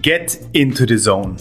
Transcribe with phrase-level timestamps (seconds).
[0.00, 1.36] Get into the zone.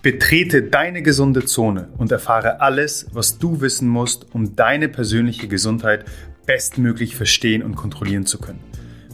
[0.00, 6.06] Betrete deine gesunde Zone und erfahre alles, was du wissen musst, um deine persönliche Gesundheit
[6.46, 8.60] bestmöglich verstehen und kontrollieren zu können.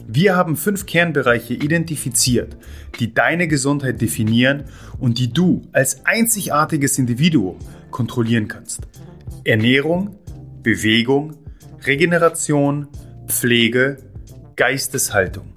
[0.07, 2.55] Wir haben fünf Kernbereiche identifiziert,
[3.01, 4.63] die deine Gesundheit definieren
[4.97, 7.57] und die du als einzigartiges Individuum
[7.91, 8.87] kontrollieren kannst.
[9.43, 10.15] Ernährung,
[10.63, 11.35] Bewegung,
[11.85, 12.87] Regeneration,
[13.27, 13.97] Pflege,
[14.55, 15.56] Geisteshaltung.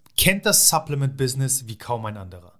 [0.21, 2.53] kennt das Supplement-Business wie kaum ein anderer.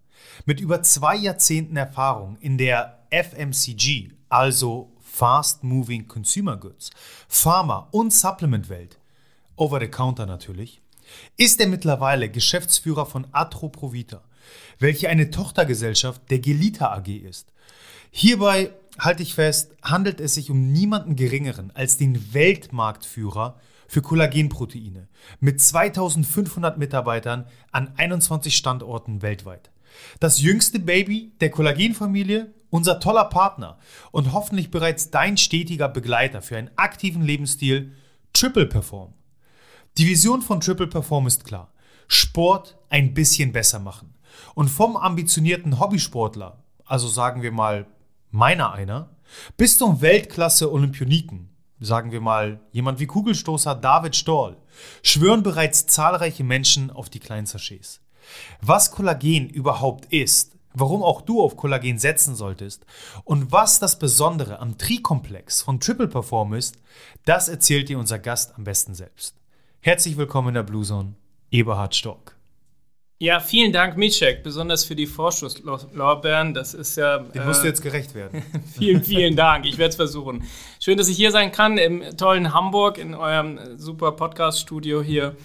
[0.46, 6.90] Mit über zwei Jahrzehnten Erfahrung in der FMCG, also Fast Moving Consumer Goods,
[7.30, 8.98] Pharma- und Supplement-Welt,
[9.58, 10.82] over the counter natürlich,
[11.38, 14.24] ist er mittlerweile Geschäftsführer von Atroprovita,
[14.80, 17.52] welche eine Tochtergesellschaft der Gelita AG ist.
[18.10, 23.60] Hierbei halte ich fest, handelt es sich um niemanden geringeren als den Weltmarktführer
[23.92, 25.10] für Kollagenproteine
[25.42, 29.70] mit 2500 Mitarbeitern an 21 Standorten weltweit.
[30.22, 33.80] Das jüngste Baby der Kollagenfamilie, unser toller Partner
[34.12, 37.92] und hoffentlich bereits dein stetiger Begleiter für einen aktiven Lebensstil,
[38.32, 39.14] Triple Perform.
[39.98, 41.74] Die Vision von Triple Perform ist klar.
[42.08, 44.14] Sport ein bisschen besser machen.
[44.56, 47.88] Und vom ambitionierten Hobbysportler, also sagen wir mal
[48.30, 49.18] meiner einer,
[49.58, 51.51] bis zum Weltklasse-Olympioniken,
[51.82, 54.56] sagen wir mal, jemand wie Kugelstoßer David Stoll,
[55.02, 58.00] schwören bereits zahlreiche Menschen auf die Kleinsachets.
[58.62, 62.86] Was Kollagen überhaupt ist, warum auch du auf Kollagen setzen solltest
[63.26, 66.78] und was das Besondere am Tri-Komplex von Triple Perform ist,
[67.26, 69.36] das erzählt dir unser Gast am besten selbst.
[69.82, 71.16] Herzlich willkommen in der Blue Zone,
[71.50, 72.41] Eberhard Stock.
[73.22, 76.56] Ja, vielen Dank, Mitschek, besonders für die Vorschusslorbeeren.
[76.56, 77.20] Das ist ja.
[77.20, 78.42] Dem musst du äh, jetzt gerecht werden.
[78.76, 79.68] vielen, vielen Dank.
[79.68, 80.44] Ich werde es versuchen.
[80.80, 85.36] Schön, dass ich hier sein kann im tollen Hamburg, in eurem super Podcast-Studio hier.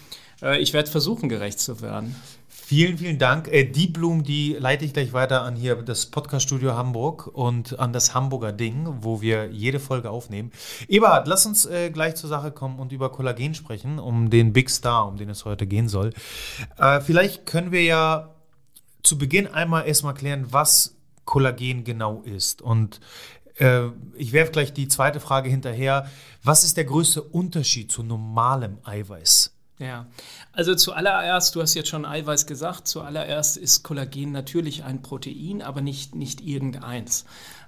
[0.40, 2.16] Äh, ich werde versuchen, gerecht zu werden.
[2.68, 3.46] Vielen, vielen Dank.
[3.46, 7.92] Äh, die Blumen, die leite ich gleich weiter an hier das Podcaststudio Hamburg und an
[7.92, 10.50] das Hamburger Ding, wo wir jede Folge aufnehmen.
[10.88, 14.68] Eberhard, lass uns äh, gleich zur Sache kommen und über Kollagen sprechen, um den Big
[14.68, 16.12] Star, um den es heute gehen soll.
[16.76, 18.34] Äh, vielleicht können wir ja
[19.04, 22.62] zu Beginn einmal erstmal klären, was Kollagen genau ist.
[22.62, 22.98] Und
[23.60, 23.82] äh,
[24.16, 26.10] ich werfe gleich die zweite Frage hinterher.
[26.42, 29.52] Was ist der größte Unterschied zu normalem Eiweiß?
[29.78, 30.06] Ja,
[30.56, 35.82] also zuallererst, du hast jetzt schon Eiweiß gesagt, zuallererst ist Kollagen natürlich ein Protein, aber
[35.82, 37.26] nicht, nicht irgendeins.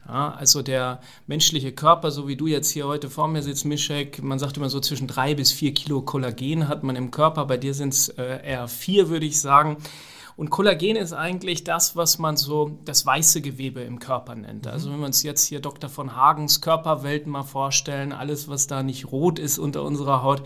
[0.09, 4.23] Ja, also der menschliche Körper, so wie du jetzt hier heute vor mir sitzt, Mischek,
[4.23, 7.59] man sagt immer so zwischen drei bis vier Kilo Kollagen hat man im Körper, bei
[7.59, 9.77] dir sind es äh, eher vier, würde ich sagen.
[10.37, 14.65] Und Kollagen ist eigentlich das, was man so das weiße Gewebe im Körper nennt.
[14.65, 14.71] Mhm.
[14.71, 15.91] Also wenn wir uns jetzt hier Dr.
[15.91, 20.43] von Hagens Körperwelt mal vorstellen, alles, was da nicht rot ist unter unserer Haut,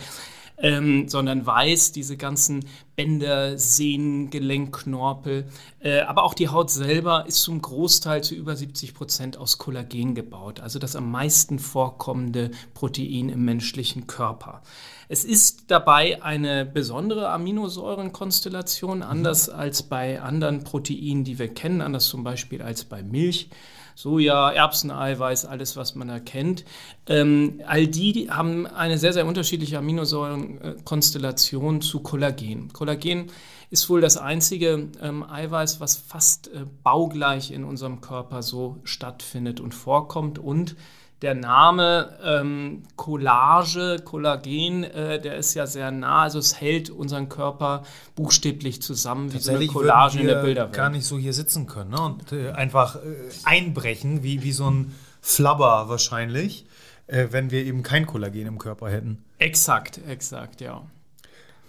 [0.58, 2.64] ähm, sondern weiß, diese ganzen
[2.94, 5.46] Bänder, Sehnen, Gelenk, Knorpel.
[5.80, 10.14] Äh, aber auch die Haut selber ist zum Großteil zu über 70 Prozent aus Kollagen
[10.14, 14.62] gebaut, also das am meisten vorkommende Protein im menschlichen Körper.
[15.08, 19.54] Es ist dabei eine besondere Aminosäurenkonstellation, anders mhm.
[19.54, 23.50] als bei anderen Proteinen, die wir kennen, anders zum Beispiel als bei Milch.
[23.94, 26.64] Soja, Erbseneiweiß, alles, was man erkennt.
[27.06, 32.72] Ähm, all die haben eine sehr, sehr unterschiedliche Aminosäurenkonstellation zu Kollagen.
[32.72, 33.30] Kollagen
[33.70, 39.60] ist wohl das einzige ähm, Eiweiß, was fast äh, baugleich in unserem Körper so stattfindet
[39.60, 40.76] und vorkommt und
[41.22, 46.22] der Name ähm, Collage, Kollagen, äh, der ist ja sehr nah.
[46.22, 47.84] Also es hält unseren Körper
[48.16, 50.74] buchstäblich zusammen wie so eine Collage in der Bilderwelt.
[50.74, 52.00] gar nicht so hier sitzen können ne?
[52.00, 52.98] und äh, einfach äh,
[53.44, 56.66] einbrechen, wie, wie so ein Flabber wahrscheinlich,
[57.06, 59.24] äh, wenn wir eben kein Kollagen im Körper hätten.
[59.38, 60.82] Exakt, exakt, ja.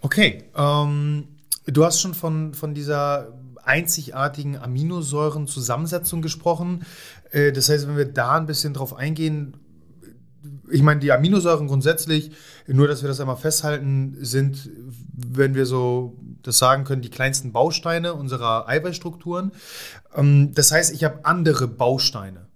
[0.01, 1.27] Okay, ähm,
[1.65, 3.27] du hast schon von, von dieser
[3.63, 6.85] einzigartigen Aminosäurenzusammensetzung gesprochen.
[7.31, 9.57] Äh, das heißt, wenn wir da ein bisschen drauf eingehen,
[10.69, 12.31] ich meine, die Aminosäuren grundsätzlich,
[12.67, 14.69] nur dass wir das einmal festhalten, sind,
[15.13, 19.51] wenn wir so das sagen können, die kleinsten Bausteine unserer Eiweißstrukturen.
[20.15, 22.47] Ähm, das heißt, ich habe andere Bausteine.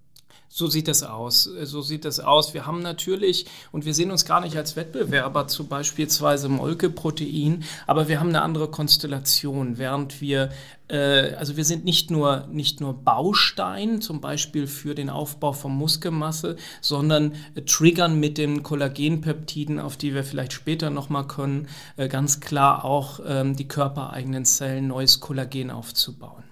[0.58, 1.44] So sieht das aus.
[1.44, 2.52] So sieht das aus.
[2.52, 8.08] Wir haben natürlich, und wir sehen uns gar nicht als Wettbewerber zu beispielsweise Molkeprotein, aber
[8.08, 10.50] wir haben eine andere Konstellation, während wir
[10.88, 15.70] äh, also wir sind nicht nur, nicht nur Baustein, zum Beispiel für den Aufbau von
[15.70, 22.08] Muskelmasse, sondern äh, triggern mit den Kollagenpeptiden, auf die wir vielleicht später nochmal können, äh,
[22.08, 26.42] ganz klar auch ähm, die körpereigenen Zellen, neues Kollagen aufzubauen.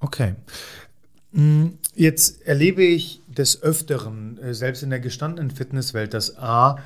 [0.00, 0.34] Okay.
[1.34, 6.78] Mm, jetzt erlebe ich des Öfteren, selbst in der gestandenen Fitnesswelt, dass A,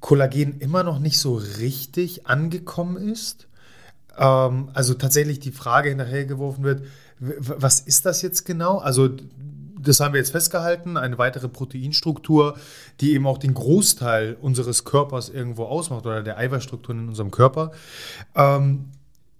[0.00, 3.48] Kollagen immer noch nicht so richtig angekommen ist
[4.20, 6.82] ähm, also tatsächlich die Frage hinterhergeworfen wird,
[7.18, 8.78] was ist das jetzt genau?
[8.78, 9.10] Also
[9.78, 12.56] das haben wir jetzt festgehalten, eine weitere Proteinstruktur,
[13.00, 17.72] die eben auch den Großteil unseres Körpers irgendwo ausmacht oder der Eiweißstrukturen in unserem Körper.
[18.34, 18.86] Ähm,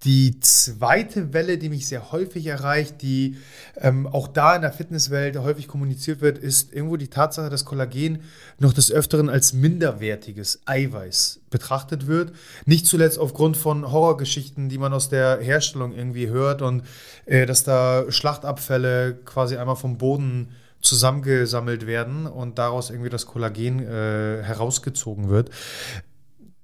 [0.04, 3.36] die zweite Welle, die mich sehr häufig erreicht, die
[3.76, 8.20] ähm, auch da in der Fitnesswelt häufig kommuniziert wird, ist irgendwo die Tatsache, dass Kollagen
[8.58, 12.32] noch des Öfteren als minderwertiges Eiweiß betrachtet wird.
[12.64, 16.82] Nicht zuletzt aufgrund von Horrorgeschichten, die man aus der Herstellung irgendwie hört und
[17.26, 20.48] äh, dass da Schlachtabfälle quasi einmal vom Boden
[20.80, 25.50] zusammengesammelt werden und daraus irgendwie das Kollagen äh, herausgezogen wird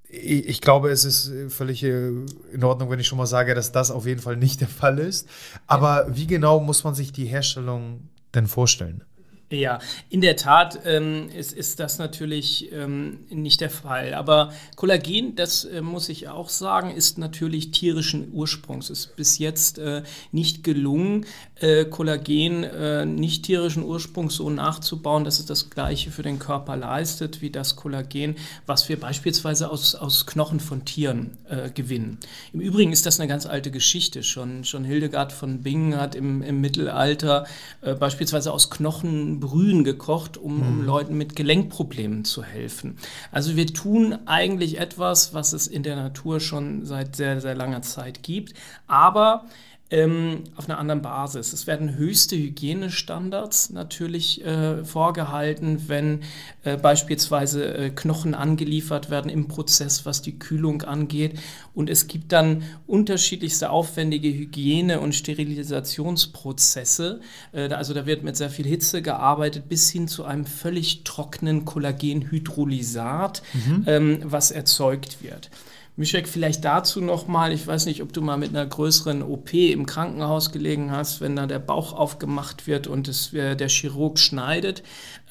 [0.09, 2.09] ich glaube, es ist völlig äh,
[2.53, 4.99] in Ordnung, wenn ich schon mal sage, dass das auf jeden Fall nicht der Fall
[4.99, 5.29] ist.
[5.67, 9.05] Aber wie genau muss man sich die Herstellung denn vorstellen?
[9.49, 9.79] Ja,
[10.11, 14.13] in der Tat ähm, ist, ist das natürlich ähm, nicht der Fall.
[14.13, 18.91] Aber Kollagen, das äh, muss ich auch sagen, ist natürlich tierischen Ursprungs.
[18.91, 20.03] Es ist bis jetzt äh,
[20.33, 21.27] nicht gelungen,
[21.61, 26.77] äh, Kollagen äh, nicht tierischen Ursprungs so nachzubauen, dass es das Gleiche für den Körper
[26.77, 28.35] leistet, wie das Kollagen,
[28.67, 32.19] was wir beispielsweise aus, aus Knochen von Tieren äh, gewinnen.
[32.53, 34.25] Im Übrigen ist das eine ganz alte Geschichte.
[34.25, 37.47] Schon, schon Hildegard von Bingen hat im, im Mittelalter
[37.83, 40.85] äh, beispielsweise aus Knochen Brühen gekocht, um, um mhm.
[40.87, 42.97] Leuten mit Gelenkproblemen zu helfen.
[43.31, 47.83] Also wir tun eigentlich etwas, was es in der Natur schon seit sehr, sehr langer
[47.83, 48.55] Zeit gibt,
[48.87, 49.47] aber
[49.91, 51.53] ähm, auf einer anderen Basis.
[51.53, 56.25] Es werden höchste Hygienestandards natürlich äh, vorgehalten, wenn
[56.65, 61.39] äh, beispielsweise äh, Knochen angeliefert werden im Prozess, was die Kühlung angeht.
[61.73, 67.21] Und es gibt dann unterschiedlichste aufwendige Hygiene- und Sterilisationsprozesse.
[67.53, 71.65] Äh, also da wird mit sehr viel Hitze gearbeitet, bis hin zu einem völlig trockenen
[71.65, 73.85] Kollagenhydrolysat, mhm.
[73.87, 75.49] ähm, was erzeugt wird.
[75.97, 79.87] Mischek, vielleicht dazu nochmal, ich weiß nicht, ob du mal mit einer größeren OP im
[79.87, 84.83] Krankenhaus gelegen hast, wenn da der Bauch aufgemacht wird und es, äh, der Chirurg schneidet.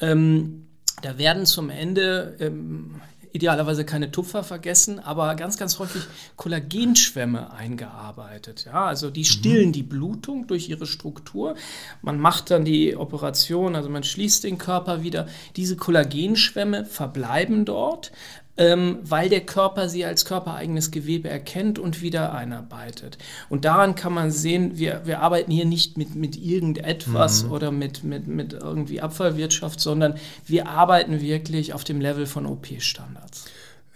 [0.02, 0.66] Ähm,
[1.04, 3.02] da werden zum Ende ähm,
[3.36, 6.04] idealerweise keine Tupfer vergessen, aber ganz, ganz häufig
[6.38, 8.66] Kollagenschwämme eingearbeitet.
[8.66, 9.74] Ja, also die stillen mhm.
[9.74, 11.56] die Blutung durch ihre Struktur.
[12.02, 15.28] Man macht dann die Operation, also man schließt den Körper wieder.
[15.58, 18.14] Diese Kollagenschwämme verbleiben dort,
[18.58, 23.18] ähm, weil der Körper sie als körpereigenes Gewebe erkennt und wieder einarbeitet.
[23.50, 27.52] Und daran kann man sehen, wir, wir arbeiten hier nicht mit, mit irgendetwas mhm.
[27.52, 30.16] oder mit, mit, mit irgendwie Abfallwirtschaft, sondern
[30.46, 33.46] wir arbeiten wirklich auf dem Level von OP-Standards.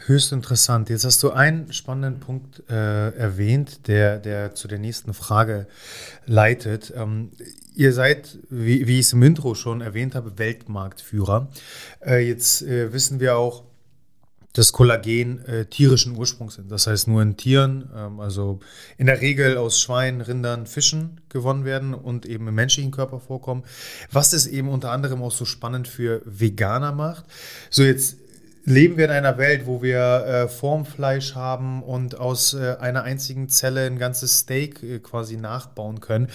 [0.06, 0.90] Höchst interessant.
[0.90, 5.68] Jetzt hast du einen spannenden Punkt äh, erwähnt, der, der zu der nächsten Frage
[6.26, 6.94] leitet.
[6.96, 7.32] Ähm,
[7.76, 11.50] ihr seid, wie, wie ich es im Intro schon erwähnt habe, Weltmarktführer.
[12.04, 13.66] Äh, jetzt äh, wissen wir auch,
[14.54, 16.72] dass Kollagen äh, tierischen Ursprungs sind.
[16.72, 18.60] Das heißt nur in Tieren, ähm, also
[18.98, 23.64] in der Regel aus Schweinen, Rindern, Fischen gewonnen werden und eben im menschlichen Körper vorkommen.
[24.12, 27.26] Was es eben unter anderem auch so spannend für Veganer macht.
[27.69, 28.18] So jetzt
[28.66, 33.50] leben wir in einer Welt, wo wir äh, Formfleisch haben und aus äh, einer einzigen
[33.50, 36.28] Zelle ein ganzes Steak äh, quasi nachbauen können.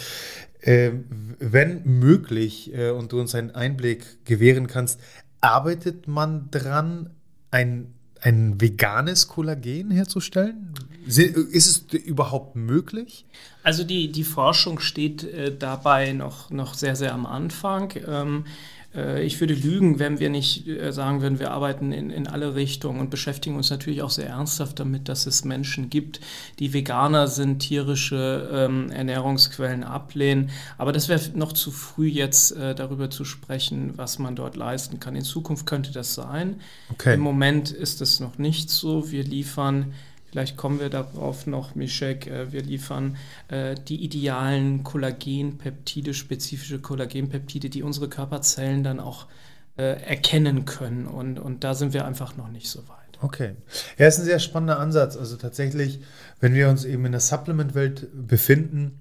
[0.63, 5.01] Ähm, wenn möglich äh, und du uns einen Einblick gewähren kannst,
[5.41, 7.11] arbeitet man dran,
[7.51, 10.73] ein ein veganes Kollagen herzustellen?
[11.07, 11.19] Ist
[11.53, 13.27] es überhaupt möglich?
[13.63, 17.93] Also die, die Forschung steht äh, dabei noch, noch sehr, sehr am Anfang.
[18.07, 18.84] Ähm, äh,
[19.25, 23.01] ich würde lügen, wenn wir nicht äh, sagen würden, wir arbeiten in, in alle Richtungen
[23.01, 26.21] und beschäftigen uns natürlich auch sehr ernsthaft damit, dass es Menschen gibt,
[26.61, 30.51] die Veganer sind, tierische ähm, Ernährungsquellen ablehnen.
[30.79, 35.01] Aber das wäre noch zu früh jetzt äh, darüber zu sprechen, was man dort leisten
[35.01, 35.17] kann.
[35.17, 36.61] In Zukunft könnte das sein.
[36.93, 37.15] Okay.
[37.15, 39.11] Im Moment ist es noch nicht so.
[39.11, 39.93] Wir liefern
[40.35, 42.27] Vielleicht kommen wir darauf noch, Mischek.
[42.27, 49.29] Äh, wir liefern äh, die idealen Kollagenpeptide, spezifische Kollagenpeptide, die unsere Körperzellen dann auch
[49.77, 51.07] äh, erkennen können.
[51.07, 53.17] Und, und da sind wir einfach noch nicht so weit.
[53.21, 53.55] Okay.
[53.97, 55.17] Ja, ist ein sehr spannender Ansatz.
[55.17, 56.01] Also tatsächlich,
[56.41, 59.01] wenn wir uns eben in der Supplement-Welt befinden,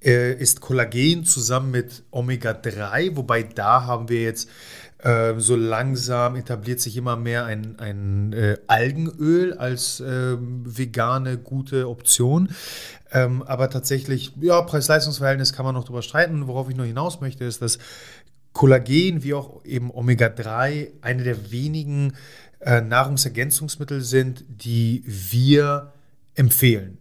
[0.00, 4.48] ist Kollagen zusammen mit Omega-3, wobei da haben wir jetzt
[5.02, 11.88] äh, so langsam etabliert sich immer mehr ein, ein äh, Algenöl als äh, vegane gute
[11.88, 12.50] Option.
[13.10, 16.46] Ähm, aber tatsächlich, ja, Preis-Leistungs-Verhältnis kann man noch drüber streiten.
[16.46, 17.78] Worauf ich nur hinaus möchte, ist, dass
[18.52, 22.14] Kollagen wie auch eben Omega-3 eine der wenigen
[22.60, 25.92] äh, Nahrungsergänzungsmittel sind, die wir
[26.34, 26.98] empfehlen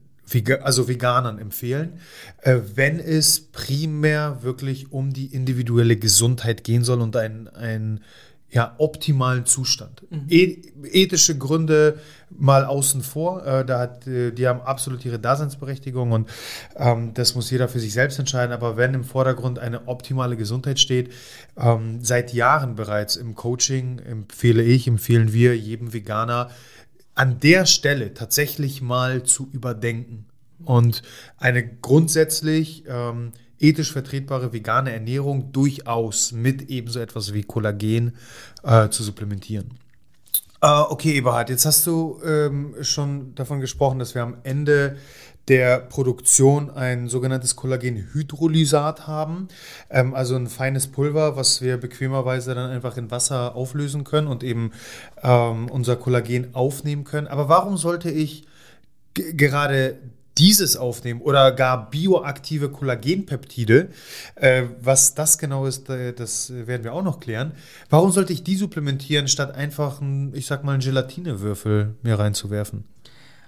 [0.62, 2.00] also Veganern empfehlen,
[2.42, 8.02] äh, wenn es primär wirklich um die individuelle Gesundheit gehen soll und einen, einen
[8.52, 10.04] ja, optimalen Zustand.
[10.10, 10.26] Mhm.
[10.28, 16.12] E ethische Gründe mal außen vor, äh, da hat, äh, die haben absolut ihre Daseinsberechtigung
[16.12, 16.30] und
[16.76, 18.52] ähm, das muss jeder für sich selbst entscheiden.
[18.52, 21.14] Aber wenn im Vordergrund eine optimale Gesundheit steht,
[21.58, 26.50] ähm, seit Jahren bereits im Coaching empfehle ich, empfehlen wir jedem Veganer,
[27.16, 30.26] an der Stelle tatsächlich mal zu überdenken
[30.64, 31.02] und
[31.38, 38.16] eine grundsätzlich ähm, ethisch vertretbare vegane Ernährung durchaus mit ebenso etwas wie Kollagen
[38.64, 39.78] äh, zu supplementieren.
[40.62, 44.98] Äh, okay, Eberhard, jetzt hast du ähm, schon davon gesprochen, dass wir am Ende
[45.48, 49.48] der Produktion ein sogenanntes Kollagenhydrolysat haben.
[49.90, 54.44] Ähm, also ein feines Pulver, was wir bequemerweise dann einfach in Wasser auflösen können und
[54.44, 54.72] eben
[55.24, 57.28] ähm, unser Kollagen aufnehmen können.
[57.28, 58.46] Aber warum sollte ich
[59.14, 59.98] gerade
[60.38, 63.90] dieses aufnehmen oder gar bioaktive Kollagenpeptide.
[64.36, 67.52] Äh, was das genau ist, äh, das werden wir auch noch klären.
[67.90, 72.86] Warum sollte ich die supplementieren, statt einfach, ein, ich sag mal, einen Gelatinewürfel mir reinzuwerfen?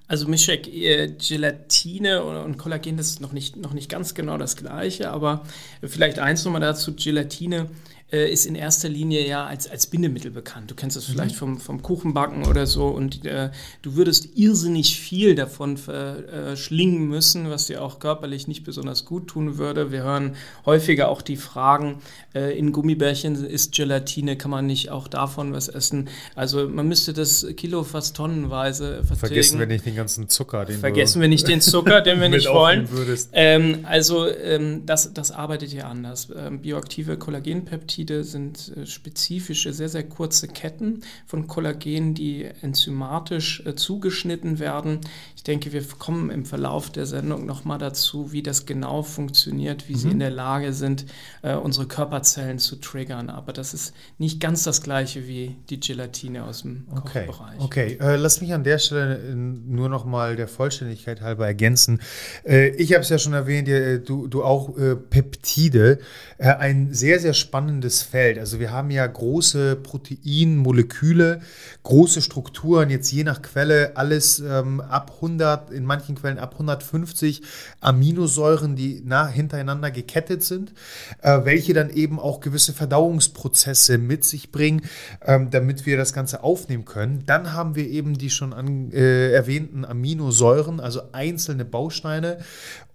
[0.08, 4.58] Also Mischek, äh, Gelatine und Kollagen, das ist noch nicht, noch nicht ganz genau das
[4.58, 5.44] gleiche, aber
[5.82, 7.70] vielleicht eins nochmal dazu, Gelatine
[8.14, 10.70] äh, ist in erster Linie ja als, als Bindemittel bekannt.
[10.70, 11.14] Du kennst das mhm.
[11.14, 13.50] vielleicht vom, vom Kuchenbacken oder so und äh,
[13.82, 19.58] du würdest irrsinnig viel davon verschlingen müssen, was dir auch körperlich nicht besonders gut tun
[19.58, 19.92] würde.
[19.92, 22.02] Wir hören häufiger auch die Fragen,
[22.36, 26.10] äh, in Gummibärchen ist Gelatine, kann man nicht auch davon was essen?
[26.36, 29.18] Also man müsste das Kilo fast tonnenweise verträgen.
[29.18, 32.48] Vergessen wir nicht den ganzen Zucker, den Vergessen wir nicht den Zucker, den wir nicht
[32.48, 32.88] wollen.
[33.32, 36.28] Ähm, also ähm, das, das arbeitet hier anders.
[36.36, 43.64] Ähm, bioaktive Kollagenpeptide Peptide sind äh, spezifische, sehr, sehr kurze Ketten von Kollagen, die enzymatisch
[43.66, 45.00] äh, zugeschnitten werden.
[45.36, 49.94] Ich denke, wir kommen im Verlauf der Sendung nochmal dazu, wie das genau funktioniert, wie
[49.94, 49.98] mhm.
[49.98, 51.06] sie in der Lage sind,
[51.42, 53.30] äh, unsere Körperzellen zu triggern.
[53.30, 57.26] Aber das ist nicht ganz das gleiche wie die Gelatine aus dem okay.
[57.26, 57.60] Kochbereich.
[57.60, 62.02] Okay, äh, lass mich an der Stelle nur nochmal der Vollständigkeit halber ergänzen.
[62.46, 63.68] Äh, ich habe es ja schon erwähnt,
[64.08, 64.74] du, du auch
[65.10, 66.00] Peptide.
[66.40, 68.40] ein sehr, sehr spannendes weites Feld.
[68.40, 71.42] Also wir haben ja große Proteinmoleküle,
[71.84, 77.42] große Strukturen, jetzt je nach Quelle alles ähm, ab 100, in manchen Quellen ab 150
[77.82, 80.74] Aminosäuren, die nah, hintereinander gekettet sind,
[81.22, 84.82] äh, welche dann eben auch gewisse Verdauungsprozesse mit sich bringen,
[85.24, 87.24] ähm, damit wir das Ganze aufnehmen können.
[87.26, 92.40] Dann haben wir eben die schon an, äh, erwähnten Aminosäuren, also einzelne Bausteine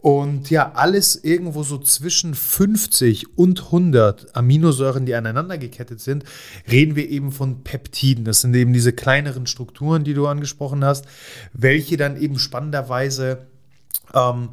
[0.00, 6.24] und ja, alles irgendwo so zwischen 50 und 100 Aminosäuren, die aneinander gekettet sind,
[6.70, 8.24] reden wir eben von Peptiden.
[8.24, 11.06] Das sind eben diese kleineren Strukturen, die du angesprochen hast,
[11.52, 13.46] welche dann eben spannenderweise
[14.14, 14.50] ähm,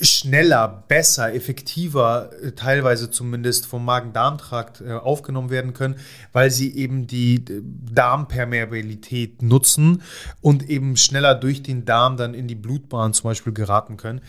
[0.00, 5.96] schneller, besser, effektiver, äh, teilweise zumindest vom Magen-Darm-Trakt äh, aufgenommen werden können,
[6.32, 7.44] weil sie eben die
[7.92, 10.02] Darmpermeabilität nutzen
[10.40, 14.20] und eben schneller durch den Darm dann in die Blutbahn zum Beispiel geraten können.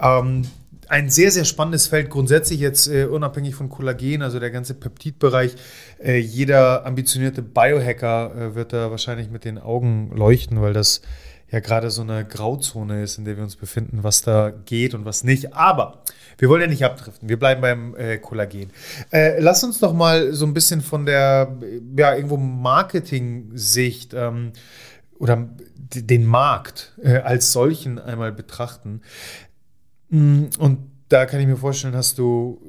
[0.00, 0.46] Ähm,
[0.88, 5.54] ein sehr, sehr spannendes Feld, grundsätzlich jetzt äh, unabhängig von Kollagen, also der ganze Peptidbereich.
[6.02, 11.02] Äh, jeder ambitionierte Biohacker äh, wird da wahrscheinlich mit den Augen leuchten, weil das
[11.50, 15.04] ja gerade so eine Grauzone ist, in der wir uns befinden, was da geht und
[15.04, 15.54] was nicht.
[15.54, 16.02] Aber
[16.38, 17.28] wir wollen ja nicht abdriften.
[17.28, 18.70] Wir bleiben beim äh, Kollagen.
[19.10, 21.58] Äh, lass uns doch mal so ein bisschen von der
[21.96, 24.52] ja irgendwo Marketing-Sicht ähm,
[25.18, 29.02] oder den Markt äh, als solchen einmal betrachten.
[30.08, 30.78] Mm, und
[31.08, 32.60] da kann ich mir vorstellen, hast du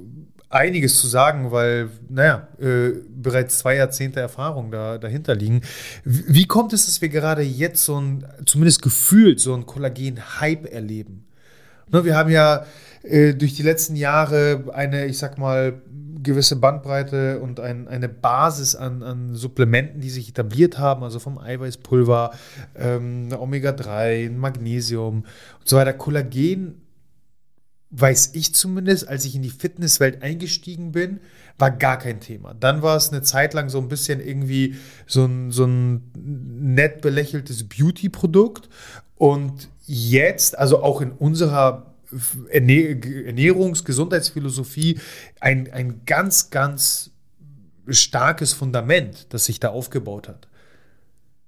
[0.51, 5.61] einiges zu sagen, weil, naja, äh, bereits zwei Jahrzehnte Erfahrung da, dahinter liegen.
[6.03, 11.25] Wie kommt es, dass wir gerade jetzt so ein, zumindest gefühlt, so ein Kollagen-Hype erleben?
[11.89, 12.65] Ne, wir haben ja
[13.03, 15.81] äh, durch die letzten Jahre eine, ich sag mal,
[16.23, 21.37] gewisse Bandbreite und ein, eine Basis an, an Supplementen, die sich etabliert haben, also vom
[21.37, 22.31] Eiweißpulver,
[22.75, 25.25] ähm, Omega-3, Magnesium
[25.59, 25.93] und so weiter.
[25.93, 26.80] Kollagen
[27.91, 31.19] weiß ich zumindest, als ich in die Fitnesswelt eingestiegen bin,
[31.57, 32.53] war gar kein Thema.
[32.53, 37.01] Dann war es eine Zeit lang so ein bisschen irgendwie so ein, so ein nett
[37.01, 38.69] belächeltes Beauty-Produkt.
[39.15, 41.93] Und jetzt, also auch in unserer
[42.49, 44.99] Ernährungs-, Gesundheitsphilosophie
[45.39, 47.11] ein, ein ganz, ganz
[47.87, 50.47] starkes Fundament, das sich da aufgebaut hat.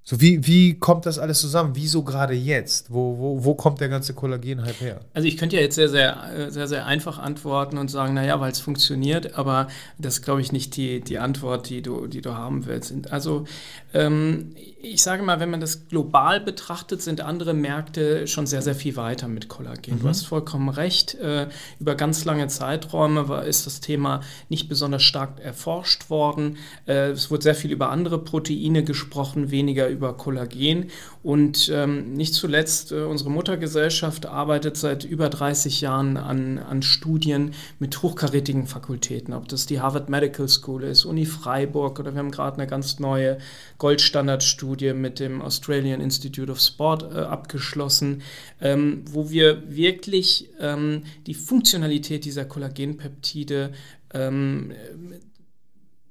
[0.05, 1.72] So, wie, wie kommt das alles zusammen?
[1.75, 2.91] Wieso gerade jetzt?
[2.91, 5.00] Wo, wo, wo kommt der ganze Kollagen-Hype her?
[5.13, 8.51] Also ich könnte ja jetzt sehr, sehr, sehr, sehr einfach antworten und sagen, naja, weil
[8.51, 12.33] es funktioniert, aber das ist, glaube ich, nicht die, die Antwort, die du, die du
[12.33, 12.93] haben willst.
[13.12, 13.45] Also
[13.93, 18.75] ähm, ich sage mal, wenn man das global betrachtet, sind andere Märkte schon sehr, sehr
[18.75, 19.95] viel weiter mit Kollagen.
[19.95, 20.00] Mhm.
[20.01, 21.15] Du hast vollkommen recht.
[21.15, 21.48] Äh,
[21.79, 24.19] über ganz lange Zeiträume war, ist das Thema
[24.50, 26.57] nicht besonders stark erforscht worden.
[26.86, 30.89] Äh, es wurde sehr viel über andere Proteine gesprochen, weniger über Kollagen.
[31.21, 37.53] Und ähm, nicht zuletzt, äh, unsere Muttergesellschaft arbeitet seit über 30 Jahren an, an Studien
[37.79, 42.31] mit hochkarätigen Fakultäten, ob das die Harvard Medical School ist, Uni Freiburg oder wir haben
[42.31, 43.38] gerade eine ganz neue
[43.77, 48.21] Goldstandardstudie mit dem Australian Institute of Sport äh, abgeschlossen,
[48.59, 53.71] ähm, wo wir wirklich ähm, die Funktionalität dieser Kollagenpeptide
[54.13, 54.73] ähm,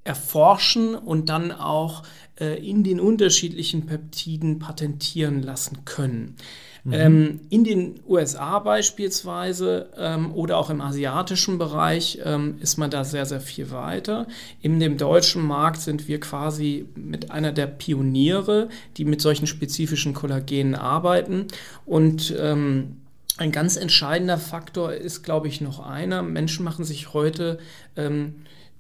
[0.05, 2.03] erforschen und dann auch
[2.43, 6.37] in den unterschiedlichen Peptiden patentieren lassen können.
[6.85, 6.93] Mhm.
[6.93, 13.05] Ähm, in den USA beispielsweise ähm, oder auch im asiatischen Bereich ähm, ist man da
[13.05, 14.27] sehr, sehr viel weiter.
[14.63, 20.13] In dem deutschen Markt sind wir quasi mit einer der Pioniere, die mit solchen spezifischen
[20.13, 21.47] Kollagenen arbeiten
[21.87, 22.97] und ähm,
[23.39, 26.23] ein ganz entscheidender Faktor ist, glaube ich, noch einer.
[26.23, 27.59] Menschen machen sich heute
[27.97, 28.35] ähm,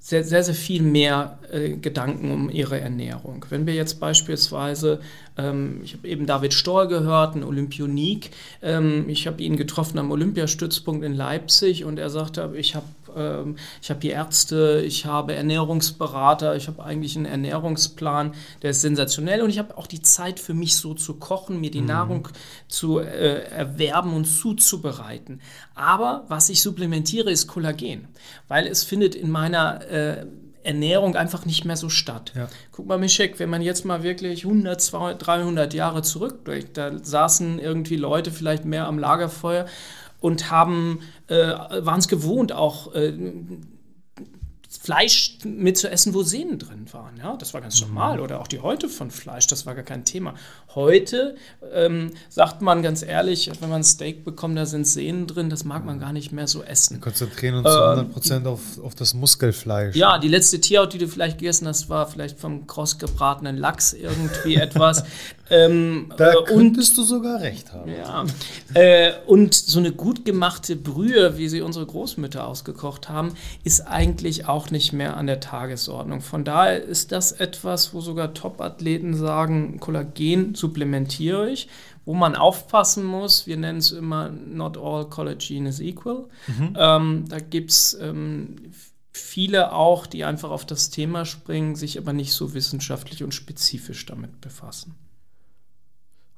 [0.04, 3.46] sehr, sehr, sehr viel mehr äh, Gedanken um ihre Ernährung.
[3.50, 5.00] Wenn wir jetzt beispielsweise,
[5.38, 8.30] ähm, ich habe eben David Storr gehört, ein Olympionik,
[8.62, 13.56] ähm, ich habe ihn getroffen am Olympiastützpunkt in Leipzig und er sagte, ich habe ähm,
[13.80, 19.42] ich habe die Ärzte, ich habe Ernährungsberater, ich habe eigentlich einen Ernährungsplan, der ist sensationell
[19.42, 21.88] und ich habe auch die Zeit für mich so zu kochen, mir die mhm.
[21.88, 22.28] Nahrung
[22.68, 25.40] zu äh, erwerben und zuzubereiten.
[25.74, 28.08] Aber was ich supplementiere, ist Kollagen,
[28.48, 30.26] weil es findet in meiner äh,
[30.64, 32.32] Ernährung einfach nicht mehr so statt.
[32.34, 32.48] Ja.
[32.70, 37.58] Guck mal, Mischek, wenn man jetzt mal wirklich 100, 200, 300 Jahre zurückblickt, da saßen
[37.58, 39.66] irgendwie Leute vielleicht mehr am Lagerfeuer
[40.20, 41.00] und haben,
[41.36, 43.12] waren es gewohnt, auch äh,
[44.82, 47.16] Fleisch mitzuessen, wo Sehnen drin waren.
[47.16, 47.88] Ja, das war ganz mhm.
[47.88, 48.18] normal.
[48.20, 50.34] Oder auch die Häute von Fleisch, das war gar kein Thema.
[50.74, 51.36] Heute
[51.72, 55.64] ähm, sagt man ganz ehrlich, wenn man ein Steak bekommt, da sind Sehnen drin, das
[55.64, 56.96] mag man gar nicht mehr so essen.
[56.96, 59.94] Wir konzentrieren uns äh, zu 100 Prozent auf, auf das Muskelfleisch.
[59.94, 63.92] Ja, die letzte Tierhaut, die du vielleicht gegessen hast, war vielleicht vom kross gebratenen Lachs
[63.92, 65.04] irgendwie etwas.
[65.52, 67.92] Ähm, da äh, könntest und, du sogar recht haben.
[67.92, 68.24] Ja.
[68.74, 74.46] Äh, und so eine gut gemachte Brühe, wie sie unsere Großmütter ausgekocht haben, ist eigentlich
[74.48, 76.22] auch nicht mehr an der Tagesordnung.
[76.22, 81.68] Von daher ist das etwas, wo sogar Top-Athleten sagen, Kollagen supplementiere ich.
[82.04, 86.24] Wo man aufpassen muss, wir nennen es immer not all collagen is equal.
[86.48, 86.76] Mhm.
[86.76, 88.72] Ähm, da gibt es ähm,
[89.12, 94.04] viele auch, die einfach auf das Thema springen, sich aber nicht so wissenschaftlich und spezifisch
[94.06, 94.96] damit befassen.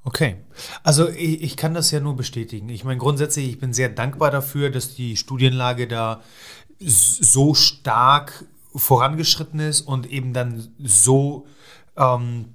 [0.06, 0.36] Okay,
[0.82, 2.68] also ich, ich, kann das ja nur bestätigen.
[2.68, 6.20] Ich meine, grundsätzlich, ich bin sehr dankbar dafür, dass die Studienlage da
[6.78, 11.46] so stark vorangeschritten ist und eben dann so
[11.96, 12.54] ähm,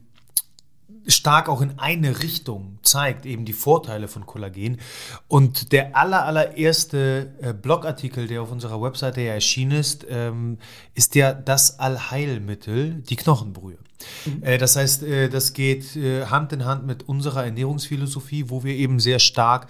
[1.08, 4.80] stark auch in eine Richtung zeigt, eben die Vorteile von Kollagen.
[5.28, 10.60] Und der aller, allererste äh, Blogartikel, der auf unserer Webseite ja erschienen ist, ähm,
[10.94, 13.78] ist ja das Allheilmittel, die Knochenbrühe.
[14.26, 14.44] Mhm.
[14.44, 18.76] Äh, das heißt, äh, das geht äh, Hand in Hand mit unserer Ernährungsphilosophie, wo wir
[18.76, 19.68] eben sehr stark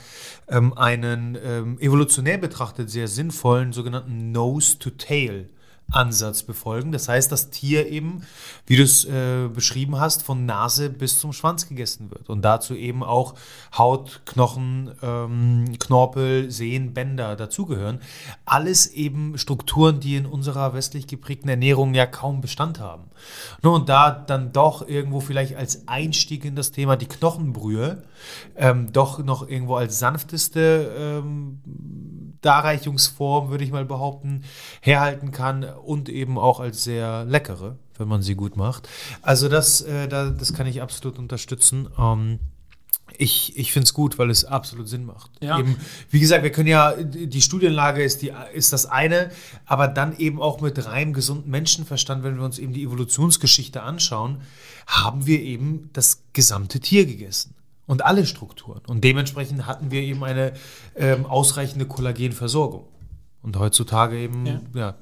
[0.47, 5.49] ähm, einen ähm, evolutionär betrachtet sehr sinnvollen sogenannten Nose-to-Tail
[5.91, 6.91] Ansatz befolgen.
[6.91, 8.23] Das heißt, das Tier eben,
[8.65, 12.29] wie du es äh, beschrieben hast, von Nase bis zum Schwanz gegessen wird.
[12.29, 13.35] Und dazu eben auch
[13.77, 17.99] Haut, Knochen, ähm, Knorpel, Sehnen, Bänder dazugehören.
[18.45, 23.05] Alles eben Strukturen, die in unserer westlich geprägten Ernährung ja kaum Bestand haben.
[23.63, 28.03] Ne, und da dann doch irgendwo vielleicht als Einstieg in das Thema die Knochenbrühe
[28.55, 31.59] ähm, doch noch irgendwo als sanfteste ähm,
[32.41, 34.43] Darreichungsform, würde ich mal behaupten,
[34.81, 38.87] herhalten kann und eben auch als sehr leckere, wenn man sie gut macht.
[39.21, 41.89] Also das, äh, das kann ich absolut unterstützen.
[41.97, 42.39] Ähm,
[43.17, 45.31] ich, ich finde es gut, weil es absolut Sinn macht.
[45.41, 45.59] Ja.
[45.59, 45.75] Eben,
[46.09, 49.31] wie gesagt, wir können ja, die Studienlage ist, die, ist das eine,
[49.65, 54.41] aber dann eben auch mit rein gesundem Menschenverstand, wenn wir uns eben die Evolutionsgeschichte anschauen,
[54.87, 57.55] haben wir eben das gesamte Tier gegessen
[57.87, 58.81] und alle Strukturen.
[58.87, 60.53] Und dementsprechend hatten wir eben eine
[60.95, 62.85] ähm, ausreichende Kollagenversorgung.
[63.41, 64.61] Und heutzutage eben, ja.
[64.75, 64.95] ja.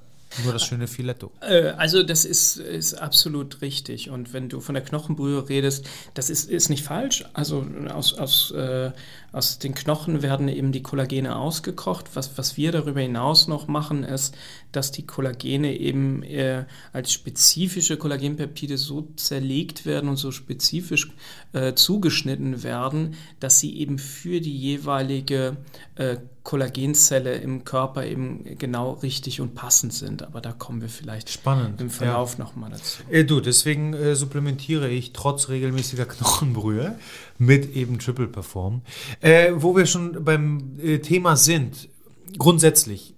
[0.43, 1.31] Nur das schöne Filetto.
[1.41, 4.09] Äh, also das ist, ist absolut richtig.
[4.09, 7.25] Und wenn du von der Knochenbrühe redest, das ist, ist nicht falsch.
[7.33, 8.91] Also aus, aus, äh,
[9.37, 12.15] aus den Knochen werden eben die Kollagene ausgekocht.
[12.15, 14.35] Was, was wir darüber hinaus noch machen, ist,
[14.71, 21.11] dass die Kollagene eben äh, als spezifische Kollagenpeptide so zerlegt werden und so spezifisch
[21.53, 25.57] äh, zugeschnitten werden, dass sie eben für die jeweilige
[25.95, 30.23] äh, Kollagenzelle im Körper eben genau richtig und passend sind.
[30.23, 32.45] Aber da kommen wir vielleicht Spannend, im Verlauf ja.
[32.45, 33.03] nochmal dazu.
[33.11, 36.97] Äh, du, deswegen äh, supplementiere ich trotz regelmäßiger Knochenbrühe
[37.37, 38.81] mit eben Triple Perform.
[39.21, 41.89] Äh, wo wir schon beim äh, Thema sind,
[42.37, 43.15] grundsätzlich,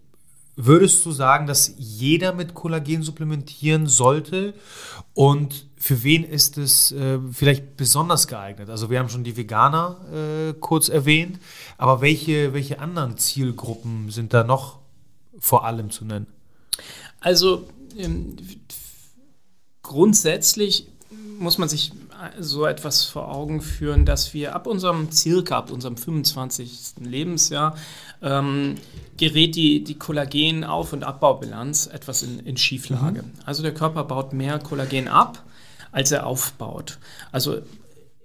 [0.55, 4.53] würdest du sagen, dass jeder mit Kollagen supplementieren sollte?
[5.13, 8.69] Und für wen ist es äh, vielleicht besonders geeignet?
[8.69, 11.39] Also wir haben schon die Veganer äh, kurz erwähnt,
[11.77, 14.79] aber welche, welche anderen Zielgruppen sind da noch
[15.39, 16.27] vor allem zu nennen?
[17.21, 18.36] Also ähm,
[19.82, 20.88] grundsätzlich
[21.39, 21.93] muss man sich
[22.39, 26.95] so etwas vor Augen führen, dass wir ab unserem circa ab unserem 25.
[27.01, 27.75] Lebensjahr
[28.21, 28.75] ähm,
[29.17, 33.23] gerät die, die Kollagen-Auf- und Abbaubilanz etwas in, in Schieflage.
[33.23, 33.32] Mhm.
[33.45, 35.43] Also der Körper baut mehr Kollagen ab,
[35.91, 36.99] als er aufbaut.
[37.32, 37.62] Also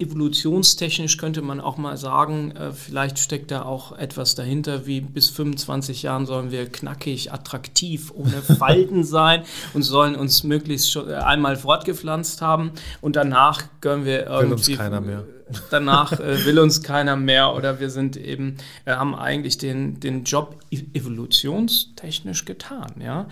[0.05, 5.31] evolutionstechnisch könnte man auch mal sagen, äh, vielleicht steckt da auch etwas dahinter, wie bis
[5.31, 11.14] 25 Jahren sollen wir knackig, attraktiv, ohne Falten sein und sollen uns möglichst schon äh,
[11.14, 14.49] einmal fortgepflanzt haben und danach gönnen wir irgendwie...
[14.49, 15.25] Will uns keiner mehr.
[15.71, 20.25] Danach äh, will uns keiner mehr oder wir sind eben, wir haben eigentlich den, den
[20.25, 23.29] Job e-, evolutionstechnisch getan, ja.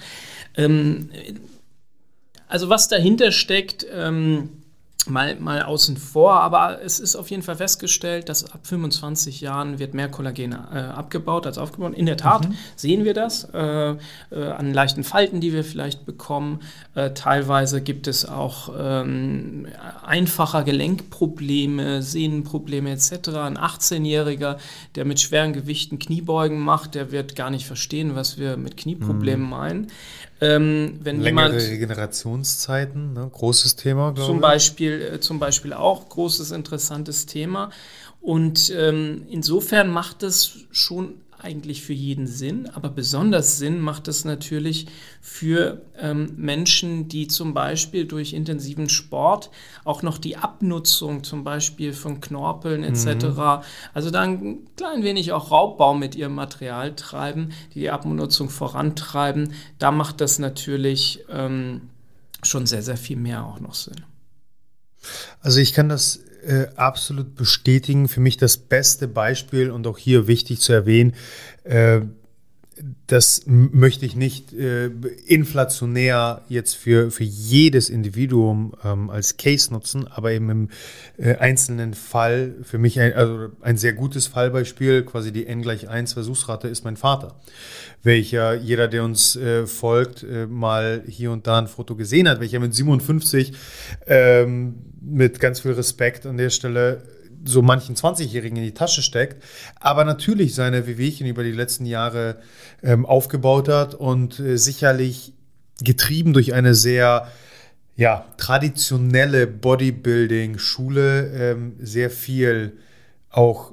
[0.54, 1.08] Ähm,
[2.48, 4.61] also was dahinter steckt, ähm,
[5.08, 9.78] mal, mal außen vor, aber es ist auf jeden Fall festgestellt, dass ab 25 Jahren
[9.78, 11.94] wird mehr Kollagen äh, abgebaut als aufgebaut.
[11.94, 12.54] In der Tat mhm.
[12.76, 13.96] sehen wir das äh, äh,
[14.30, 16.60] an leichten Falten, die wir vielleicht bekommen.
[16.94, 19.66] Äh, teilweise gibt es auch ähm,
[20.04, 23.28] einfacher Gelenkprobleme, Sehnenprobleme etc.
[23.30, 24.58] Ein 18-Jähriger,
[24.94, 29.44] der mit schweren Gewichten Kniebeugen macht, der wird gar nicht verstehen, was wir mit Knieproblemen
[29.44, 29.50] mhm.
[29.50, 29.86] meinen.
[30.42, 33.30] Ähm, wenn Längere jemand, Regenerationszeiten, ne?
[33.32, 34.42] großes Thema, glaube zum ich.
[34.42, 37.70] Beispiel, äh, zum Beispiel auch großes, interessantes Thema.
[38.20, 44.24] Und ähm, insofern macht es schon eigentlich für jeden Sinn, aber besonders Sinn macht es
[44.24, 44.86] natürlich
[45.20, 49.50] für ähm, Menschen, die zum Beispiel durch intensiven Sport
[49.84, 53.62] auch noch die Abnutzung zum Beispiel von Knorpeln etc., mhm.
[53.94, 59.54] also da ein klein wenig auch Raubbau mit ihrem Material treiben, die die Abnutzung vorantreiben.
[59.78, 61.82] Da macht das natürlich ähm,
[62.42, 64.04] schon sehr, sehr viel mehr auch noch Sinn.
[65.40, 68.08] Also ich kann das äh, absolut bestätigen.
[68.08, 71.14] Für mich das beste Beispiel und auch hier wichtig zu erwähnen,
[71.64, 72.02] äh,
[73.06, 74.86] das möchte ich nicht äh,
[75.26, 80.68] inflationär jetzt für, für jedes Individuum ähm, als Case nutzen, aber eben im
[81.18, 85.88] äh, einzelnen Fall für mich ein, also ein sehr gutes Fallbeispiel, quasi die n gleich
[85.88, 87.36] 1 Versuchsrate ist mein Vater,
[88.02, 92.40] welcher jeder, der uns äh, folgt, äh, mal hier und da ein Foto gesehen hat,
[92.40, 93.52] welcher mit 57
[94.06, 97.02] ähm, mit ganz viel Respekt an der Stelle
[97.44, 99.42] so manchen 20-Jährigen in die Tasche steckt,
[99.80, 102.36] aber natürlich seine Wehwehchen über die letzten Jahre
[102.82, 105.32] ähm, aufgebaut hat und äh, sicherlich
[105.82, 107.26] getrieben durch eine sehr
[107.96, 112.78] ja, traditionelle Bodybuilding-Schule ähm, sehr viel
[113.30, 113.72] auch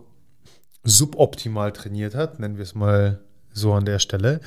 [0.84, 3.20] suboptimal trainiert hat, nennen wir es mal
[3.60, 4.42] so an der Stelle.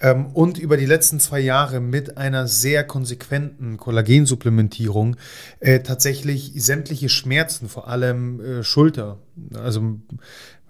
[0.00, 5.16] Ähm, und über die letzten zwei Jahre mit einer sehr konsequenten Kollagensupplementierung
[5.60, 9.18] äh, tatsächlich sämtliche Schmerzen, vor allem äh, Schulter.
[9.54, 9.98] Also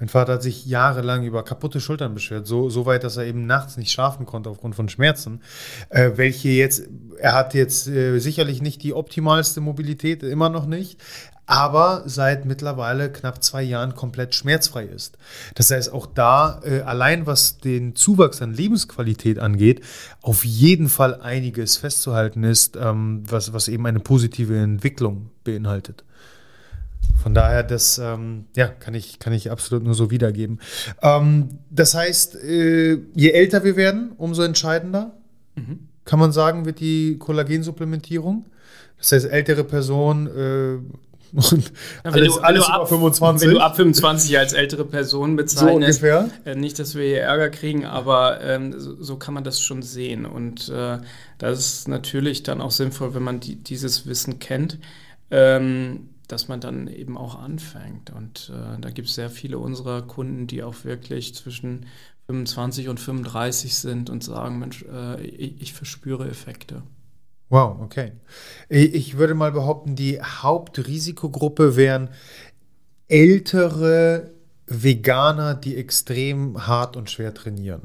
[0.00, 3.44] mein Vater hat sich jahrelang über kaputte Schultern beschwert, so, so weit, dass er eben
[3.44, 5.42] nachts nicht schlafen konnte aufgrund von Schmerzen,
[5.90, 10.98] äh, welche jetzt, er hat jetzt äh, sicherlich nicht die optimalste Mobilität, immer noch nicht,
[11.50, 15.18] aber seit mittlerweile knapp zwei Jahren komplett schmerzfrei ist.
[15.56, 19.80] Das heißt, auch da, äh, allein was den Zuwachs an Lebensqualität angeht,
[20.22, 26.04] auf jeden Fall einiges festzuhalten ist, ähm, was, was eben eine positive Entwicklung beinhaltet.
[27.20, 30.60] Von daher, das ähm, ja, kann, ich, kann ich absolut nur so wiedergeben.
[31.02, 35.16] Ähm, das heißt, äh, je älter wir werden, umso entscheidender,
[35.56, 35.88] mhm.
[36.04, 38.46] kann man sagen, wird die Kollagensupplementierung.
[38.98, 40.78] Das heißt, ältere Personen, äh,
[41.33, 41.73] und
[42.05, 43.49] ja, alles, du, alles ab, 25.
[43.49, 46.31] Wenn du ab 25 als ältere Person bezeichnest, so ungefähr.
[46.45, 49.83] Äh, nicht, dass wir hier Ärger kriegen, aber ähm, so, so, kann man das schon
[49.83, 50.27] sehen.
[50.27, 50.99] Und äh,
[51.38, 54.79] das ist natürlich dann auch sinnvoll, wenn man die, dieses Wissen kennt,
[55.31, 58.11] ähm, dass man dann eben auch anfängt.
[58.11, 61.87] Und äh, da gibt es sehr viele unserer Kunden, die auch wirklich zwischen
[62.27, 66.83] 25 und 35 sind und sagen, Mensch, äh, ich, ich verspüre Effekte.
[67.50, 68.12] Wow, okay.
[68.68, 72.08] Ich würde mal behaupten, die Hauptrisikogruppe wären
[73.08, 74.30] ältere
[74.66, 77.82] Veganer, die extrem hart und schwer trainieren.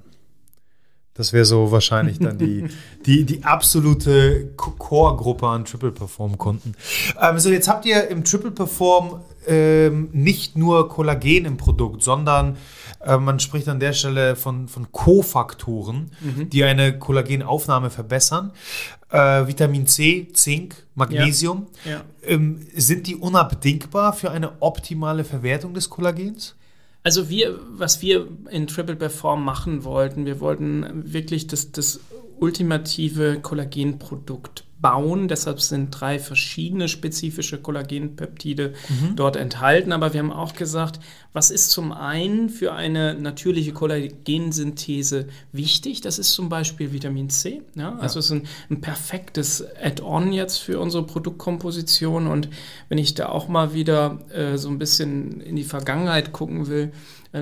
[1.15, 2.67] Das wäre so wahrscheinlich dann die,
[3.05, 6.75] die, die absolute Core-Gruppe an Triple Perform-Kunden.
[7.19, 12.57] Ähm, so, jetzt habt ihr im Triple Perform ähm, nicht nur Kollagen im Produkt, sondern
[12.99, 16.49] äh, man spricht an der Stelle von, von Kofaktoren, mhm.
[16.49, 18.51] die eine Kollagenaufnahme verbessern.
[19.09, 21.67] Äh, Vitamin C, Zink, Magnesium.
[21.85, 21.91] Ja.
[21.91, 22.03] Ja.
[22.23, 26.55] Ähm, sind die unabdingbar für eine optimale Verwertung des Kollagens?
[27.03, 31.99] Also wir, was wir in Triple Perform machen wollten, wir wollten wirklich das, das
[32.39, 35.27] ultimative Kollagenprodukt bauen.
[35.27, 39.15] Deshalb sind drei verschiedene spezifische Kollagenpeptide mhm.
[39.15, 39.91] dort enthalten.
[39.91, 40.99] Aber wir haben auch gesagt,
[41.33, 46.01] was ist zum einen für eine natürliche Kollagensynthese wichtig?
[46.01, 47.63] Das ist zum Beispiel Vitamin C.
[47.73, 47.97] Ja?
[47.97, 52.27] Also es ist ein, ein perfektes Add-on jetzt für unsere Produktkomposition.
[52.27, 52.49] Und
[52.87, 56.91] wenn ich da auch mal wieder äh, so ein bisschen in die Vergangenheit gucken will,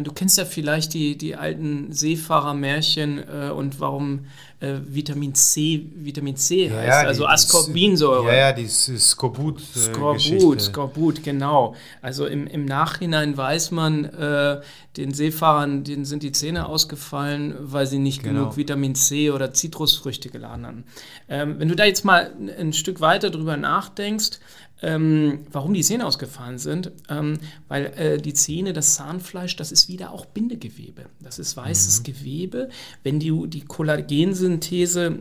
[0.01, 4.25] Du kennst ja vielleicht die, die alten Seefahrermärchen äh, und warum
[4.59, 8.27] äh, Vitamin C Vitamin C heißt, ja, also Ascorbinsäure.
[8.27, 9.61] Ja, ja, die Skorbut.
[9.61, 11.75] Äh, Skorbut, Skorbut, genau.
[12.01, 14.61] Also im, im Nachhinein weiß man, äh,
[14.95, 18.41] den Seefahrern denen sind die Zähne ausgefallen, weil sie nicht genau.
[18.41, 20.83] genug Vitamin C oder Zitrusfrüchte geladen haben.
[21.27, 24.39] Ähm, wenn du da jetzt mal ein Stück weiter drüber nachdenkst,
[24.83, 29.87] ähm, warum die Zähne ausgefallen sind, ähm, weil äh, die Zähne, das Zahnfleisch, das ist
[29.87, 31.05] wieder auch Bindegewebe.
[31.21, 32.03] Das ist weißes mhm.
[32.03, 32.69] Gewebe.
[33.01, 35.19] Wenn die, die Kollagensynthese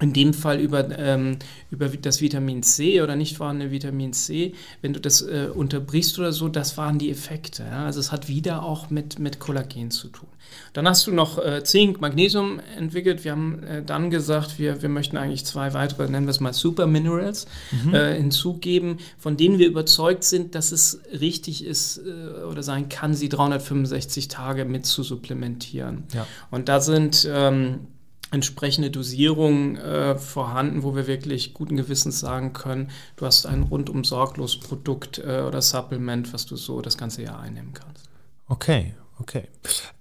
[0.00, 1.38] in dem Fall über, ähm,
[1.70, 6.32] über das Vitamin C oder nicht vorhandene Vitamin C, wenn du das äh, unterbrichst oder
[6.32, 7.62] so, das waren die Effekte.
[7.62, 7.84] Ja?
[7.84, 10.28] Also es hat wieder auch mit, mit Kollagen zu tun.
[10.72, 13.24] Dann hast du noch äh, Zink, Magnesium entwickelt.
[13.24, 16.52] Wir haben äh, dann gesagt, wir, wir möchten eigentlich zwei weitere, nennen wir es mal
[16.52, 17.46] Super Minerals,
[17.84, 17.94] mhm.
[17.94, 23.14] Äh, hinzugeben, von denen wir überzeugt sind, dass es richtig ist äh, oder sein kann,
[23.14, 26.04] sie 365 Tage mit zu supplementieren.
[26.12, 26.26] Ja.
[26.50, 27.86] Und da sind ähm,
[28.34, 34.04] entsprechende Dosierungen äh, vorhanden, wo wir wirklich guten Gewissens sagen können, du hast ein rundum
[34.04, 38.10] sorglos Produkt äh, oder Supplement, was du so das ganze Jahr einnehmen kannst.
[38.48, 39.48] Okay, okay.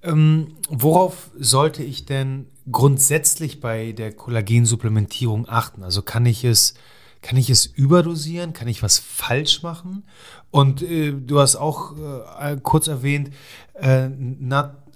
[0.02, 5.84] Ähm, worauf sollte ich denn grundsätzlich bei der Kollagensupplementierung achten?
[5.84, 6.74] Also kann ich es
[7.22, 8.52] kann ich es überdosieren?
[8.52, 10.04] Kann ich was falsch machen?
[10.52, 11.96] Und äh, du hast auch
[12.40, 13.32] äh, kurz erwähnt,
[13.76, 14.10] äh,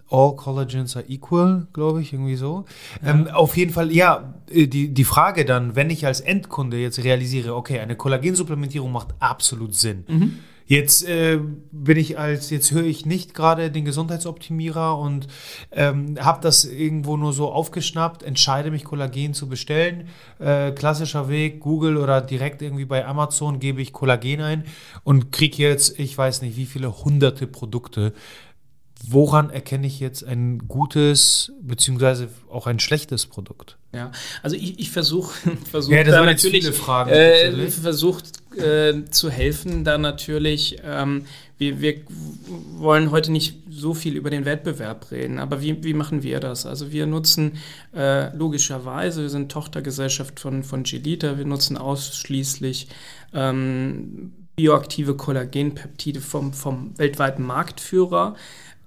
[0.10, 2.66] all collagens are equal, glaube ich, irgendwie so.
[3.04, 3.12] Ja.
[3.12, 7.04] Ähm, auf jeden Fall, ja, äh, die, die Frage dann, wenn ich als Endkunde jetzt
[7.04, 10.06] realisiere, okay, eine Kollagensupplementierung macht absolut Sinn.
[10.08, 10.40] Mhm.
[10.68, 11.40] Jetzt äh,
[11.72, 15.28] bin ich als, jetzt höre ich nicht gerade den Gesundheitsoptimierer und
[15.72, 20.10] ähm, habe das irgendwo nur so aufgeschnappt, entscheide mich Kollagen zu bestellen.
[20.40, 24.66] Äh, klassischer Weg, Google oder direkt irgendwie bei Amazon gebe ich Kollagen ein
[25.06, 28.12] und kriege jetzt, ich weiß nicht, wie viele hunderte Produkte
[29.06, 33.78] woran erkenne ich jetzt ein gutes beziehungsweise auch ein schlechtes Produkt?
[33.94, 34.12] Ja,
[34.44, 35.34] also ich, ich versuche
[35.72, 40.78] versuch ja, da natürlich Fragen, äh, versucht äh, zu helfen, da natürlich.
[40.84, 41.26] Ähm,
[41.58, 42.02] wir, wir
[42.78, 46.68] wollen heute nicht so viel über den Wettbewerb reden, aber wie, wie machen wir das?
[46.68, 47.54] Also wir nutzen
[47.96, 52.90] äh, logischerweise, wir sind Tochtergesellschaft von, von Gelita, wir nutzen ausschließlich
[53.34, 58.36] ähm, bioaktive Kollagenpeptide vom, vom weltweiten Marktführer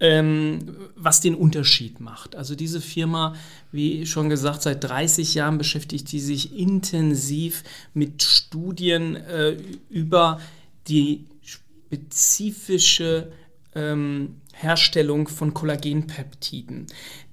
[0.00, 2.34] was den Unterschied macht.
[2.34, 3.34] Also diese Firma,
[3.70, 9.56] wie schon gesagt, seit 30 Jahren beschäftigt die sich intensiv mit Studien äh,
[9.90, 10.40] über
[10.88, 13.30] die spezifische
[13.74, 16.86] ähm, Herstellung von Kollagenpeptiden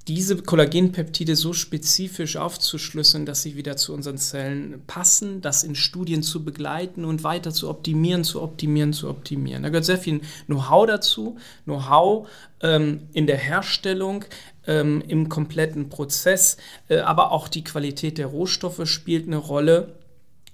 [0.08, 6.24] diese Kollagenpeptide so spezifisch aufzuschlüsseln, dass sie wieder zu unseren Zellen passen, das in Studien
[6.24, 9.64] zu begleiten und weiter zu optimieren, zu optimieren, zu optimieren.
[9.64, 12.28] Da gehört sehr viel Know-how dazu, Know-how
[12.62, 14.24] ähm, in der Herstellung,
[14.66, 19.96] ähm, im kompletten Prozess, äh, aber auch die Qualität der Rohstoffe spielt eine Rolle.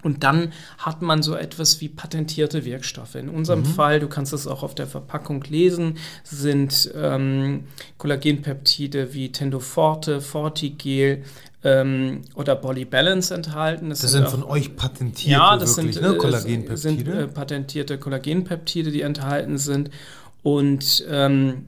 [0.03, 3.15] Und dann hat man so etwas wie patentierte Wirkstoffe.
[3.15, 3.65] In unserem mhm.
[3.65, 7.65] Fall, du kannst es auch auf der Verpackung lesen, sind ähm,
[7.97, 11.23] Kollagenpeptide wie Tendoforte, Fortigel
[11.63, 13.89] ähm, oder Body Balance enthalten.
[13.89, 16.17] Das, das sind, sind auch, von euch patentierte ja, das wirklich, sind, ne?
[16.17, 16.77] Kollagenpeptide.
[16.77, 19.89] sind äh, patentierte Kollagenpeptide, die enthalten sind.
[20.43, 21.67] Und ähm,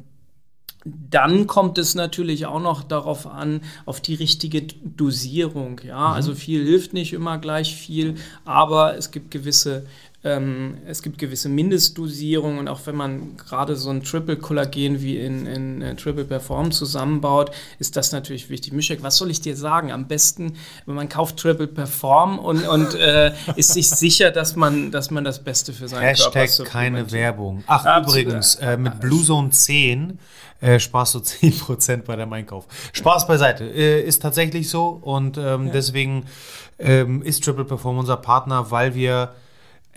[0.86, 5.82] dann kommt es natürlich auch noch darauf an, auf die richtige Dosierung.
[5.84, 6.14] Ja, mhm.
[6.14, 9.88] also viel hilft nicht immer gleich viel, aber es gibt gewisse
[10.26, 15.20] ähm, es gibt gewisse Mindestdosierungen und auch wenn man gerade so ein Triple Kollagen wie
[15.20, 18.74] in, in uh, Triple Perform zusammenbaut, ist das natürlich wichtig.
[18.74, 19.92] Mischek, was soll ich dir sagen?
[19.92, 20.54] Am besten,
[20.88, 25.24] wenn man kauft Triple Perform und, und äh, ist sich sicher, dass man, dass man
[25.24, 27.64] das Beste für seinen Hashtag Körper keine Werbung.
[27.68, 28.24] Ach, Absolut.
[28.24, 30.18] übrigens, äh, mit Blue Zone 10
[30.60, 32.66] äh, sparst du 10% bei deinem Einkauf.
[32.94, 33.66] Spaß beiseite.
[33.66, 36.26] Äh, ist tatsächlich so und ähm, deswegen
[36.80, 39.36] ähm, ist Triple Perform unser Partner, weil wir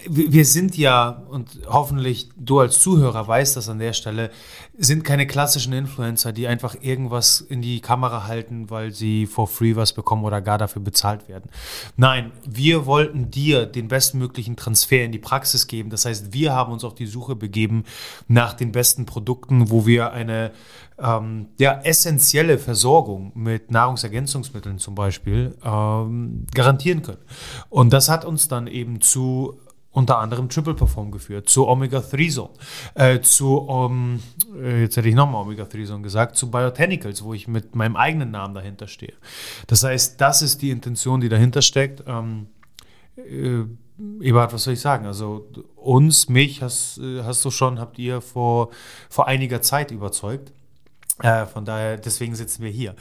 [0.06, 4.30] wir sind ja, und hoffentlich du als Zuhörer weißt das an der Stelle,
[4.76, 9.74] sind keine klassischen Influencer, die einfach irgendwas in die Kamera halten, weil sie for free
[9.74, 11.50] was bekommen oder gar dafür bezahlt werden.
[11.96, 15.90] Nein, wir wollten dir den bestmöglichen Transfer in die Praxis geben.
[15.90, 17.82] Das heißt, wir haben uns auf die Suche begeben
[18.28, 20.52] nach den besten Produkten, wo wir eine
[21.00, 27.22] ähm, ja, essentielle Versorgung mit Nahrungsergänzungsmitteln zum Beispiel ähm, garantieren können.
[27.68, 29.58] Und das hat uns dann eben zu
[29.98, 32.50] unter anderem Triple Perform geführt, zu Omega-3 Zone,
[32.94, 34.22] äh, zu, um,
[34.56, 38.30] äh, jetzt hätte ich nochmal Omega-3 Zone gesagt, zu Biotanicals, wo ich mit meinem eigenen
[38.30, 39.14] Namen dahinter stehe.
[39.66, 42.04] Das heißt, das ist die Intention, die dahinter steckt.
[42.06, 42.46] Ähm,
[43.16, 43.64] äh,
[44.20, 45.04] Eberhard, was soll ich sagen?
[45.04, 48.70] Also uns, mich hast, äh, hast du schon, habt ihr vor,
[49.10, 50.52] vor einiger Zeit überzeugt.
[51.20, 52.94] Äh, von daher, deswegen sitzen wir hier.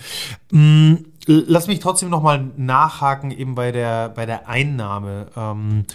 [0.50, 0.96] Mm,
[1.28, 5.28] lass mich trotzdem nochmal nachhaken, eben bei der, bei der Einnahme.
[5.38, 5.86] Ähm,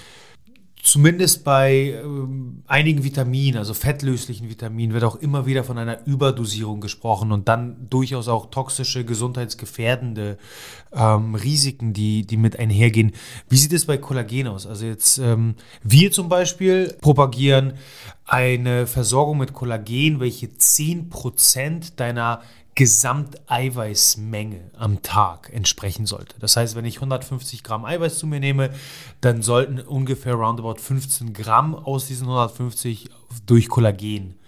[0.84, 6.80] Zumindest bei ähm, einigen Vitaminen, also fettlöslichen Vitaminen, wird auch immer wieder von einer Überdosierung
[6.80, 10.38] gesprochen und dann durchaus auch toxische, gesundheitsgefährdende
[10.92, 13.12] ähm, Risiken, die, die mit einhergehen.
[13.48, 14.66] Wie sieht es bei Kollagen aus?
[14.66, 17.74] Also jetzt, ähm, wir zum Beispiel propagieren
[18.24, 22.42] eine Versorgung mit Kollagen, welche 10% deiner
[22.74, 26.36] Gesamteiweißmenge am Tag entsprechen sollte.
[26.40, 28.70] Das heißt, wenn ich 150 Gramm Eiweiß zu mir nehme,
[29.20, 33.10] dann sollten ungefähr roundabout 15 Gramm aus diesen 150
[33.46, 34.38] durch Kollagen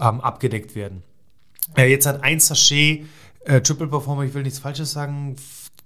[0.00, 1.04] ähm, abgedeckt werden.
[1.76, 3.06] Äh, jetzt hat ein Sachet
[3.44, 5.36] äh, Triple Performer, ich will nichts Falsches sagen,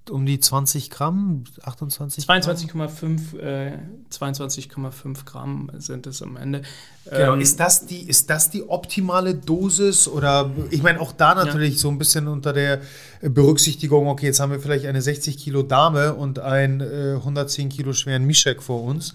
[0.09, 3.77] um die 20 Gramm, 28 22,5 äh,
[4.11, 6.61] 22,5 Gramm sind es am Ende.
[7.05, 7.33] Genau.
[7.33, 10.07] Ähm, ist, das die, ist das die optimale Dosis?
[10.07, 11.79] Oder ich meine, auch da natürlich ja.
[11.79, 12.81] so ein bisschen unter der
[13.21, 17.93] Berücksichtigung, okay, jetzt haben wir vielleicht eine 60 Kilo Dame und einen äh, 110 Kilo
[17.93, 19.13] schweren Mischek vor uns.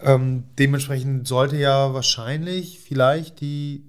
[0.00, 3.82] Ähm, dementsprechend sollte ja wahrscheinlich vielleicht die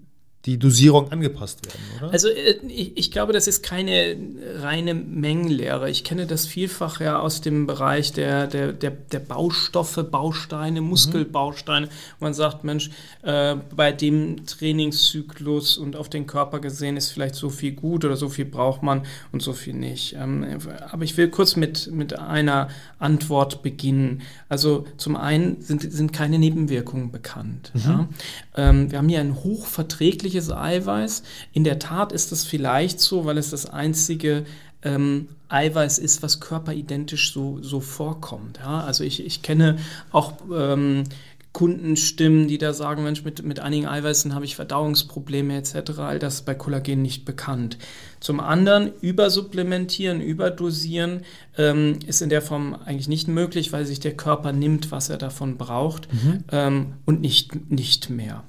[0.49, 2.11] die Dosierung angepasst werden, oder?
[2.11, 4.17] Also äh, ich, ich, glaube, das ist keine
[4.55, 5.89] reine Mengenlehre.
[5.89, 11.85] Ich kenne das vielfach ja aus dem Bereich der, der, der, der Baustoffe, Bausteine, Muskelbausteine.
[11.85, 11.91] Mhm.
[12.19, 12.89] Man sagt, Mensch,
[13.21, 18.15] äh, bei dem Trainingszyklus und auf den Körper gesehen ist vielleicht so viel gut oder
[18.15, 20.15] so viel braucht man und so viel nicht.
[20.17, 20.45] Ähm,
[20.89, 24.23] aber ich will kurz mit, mit einer Antwort beginnen.
[24.47, 27.71] Also zum einen sind, sind keine Nebenwirkungen bekannt.
[27.75, 27.81] Mhm.
[27.81, 28.09] Ja?
[28.55, 31.23] Ähm, wir haben hier ein hochverträgliches Eiweiß.
[31.53, 34.45] In der Tat ist es vielleicht so, weil es das einzige
[34.81, 38.59] ähm, Eiweiß ist, was körperidentisch so, so vorkommt.
[38.59, 38.81] Ja?
[38.81, 39.77] Also ich, ich kenne
[40.11, 41.03] auch ähm,
[41.51, 45.97] Kundenstimmen, die da sagen, Mensch, mit, mit einigen Eiweißen habe ich Verdauungsprobleme etc.
[45.97, 47.79] All das ist bei Kollagen nicht bekannt.
[48.19, 51.21] Zum anderen, übersupplementieren, überdosieren
[51.57, 55.17] ähm, ist in der Form eigentlich nicht möglich, weil sich der Körper nimmt, was er
[55.17, 56.43] davon braucht mhm.
[56.51, 58.43] ähm, und nicht, nicht mehr.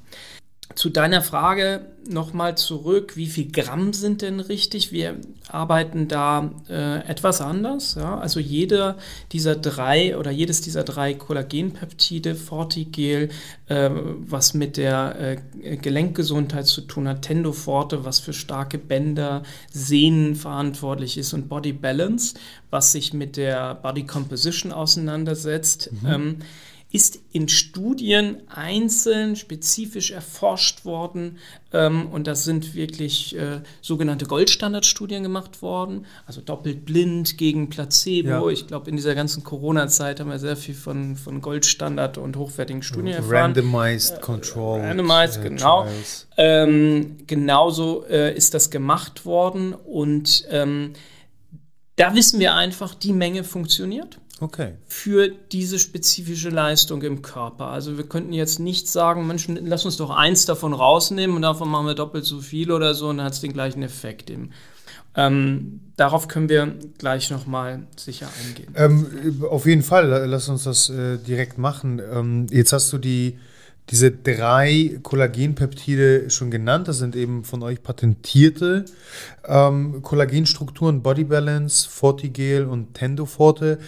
[0.77, 4.93] Zu deiner Frage nochmal zurück, wie viel Gramm sind denn richtig?
[4.93, 5.17] Wir
[5.49, 7.97] arbeiten da äh, etwas anders.
[7.97, 8.19] Ja?
[8.19, 8.97] Also jeder
[9.33, 13.31] dieser drei oder jedes dieser drei Kollagenpeptide, Fortigel,
[13.67, 20.37] äh, was mit der äh, Gelenkgesundheit zu tun hat, Tendoforte, was für starke Bänder, Sehnen
[20.37, 22.35] verantwortlich ist und Body Balance,
[22.71, 25.91] was sich mit der Body Composition auseinandersetzt.
[26.03, 26.09] Mhm.
[26.09, 26.37] Ähm,
[26.93, 31.39] ist in Studien einzeln spezifisch erforscht worden
[31.73, 38.29] ähm, und das sind wirklich äh, sogenannte Goldstandardstudien gemacht worden, also doppelt blind gegen Placebo.
[38.29, 38.49] Ja.
[38.49, 42.83] Ich glaube, in dieser ganzen Corona-Zeit haben wir sehr viel von, von Goldstandard und hochwertigen
[42.83, 43.53] Studien erfahren.
[43.55, 44.81] Randomized äh, Control.
[44.81, 45.87] Randomized, äh, genau.
[46.37, 50.95] Ähm, genauso äh, ist das gemacht worden und ähm,
[51.95, 54.19] da wissen wir einfach, die Menge funktioniert.
[54.41, 54.73] Okay.
[54.87, 57.67] Für diese spezifische Leistung im Körper.
[57.67, 61.69] Also wir könnten jetzt nicht sagen, Menschen, lass uns doch eins davon rausnehmen und davon
[61.69, 64.51] machen wir doppelt so viel oder so und dann hat es den gleichen Effekt eben.
[65.15, 68.73] Ähm, darauf können wir gleich nochmal sicher eingehen.
[68.77, 72.01] Ähm, auf jeden Fall, lass uns das äh, direkt machen.
[72.13, 73.37] Ähm, jetzt hast du die
[73.91, 76.87] diese drei Kollagenpeptide schon genannt.
[76.87, 78.85] Das sind eben von euch patentierte
[79.45, 83.79] ähm, Kollagenstrukturen, Body Balance, Fortigel und Tendoforte.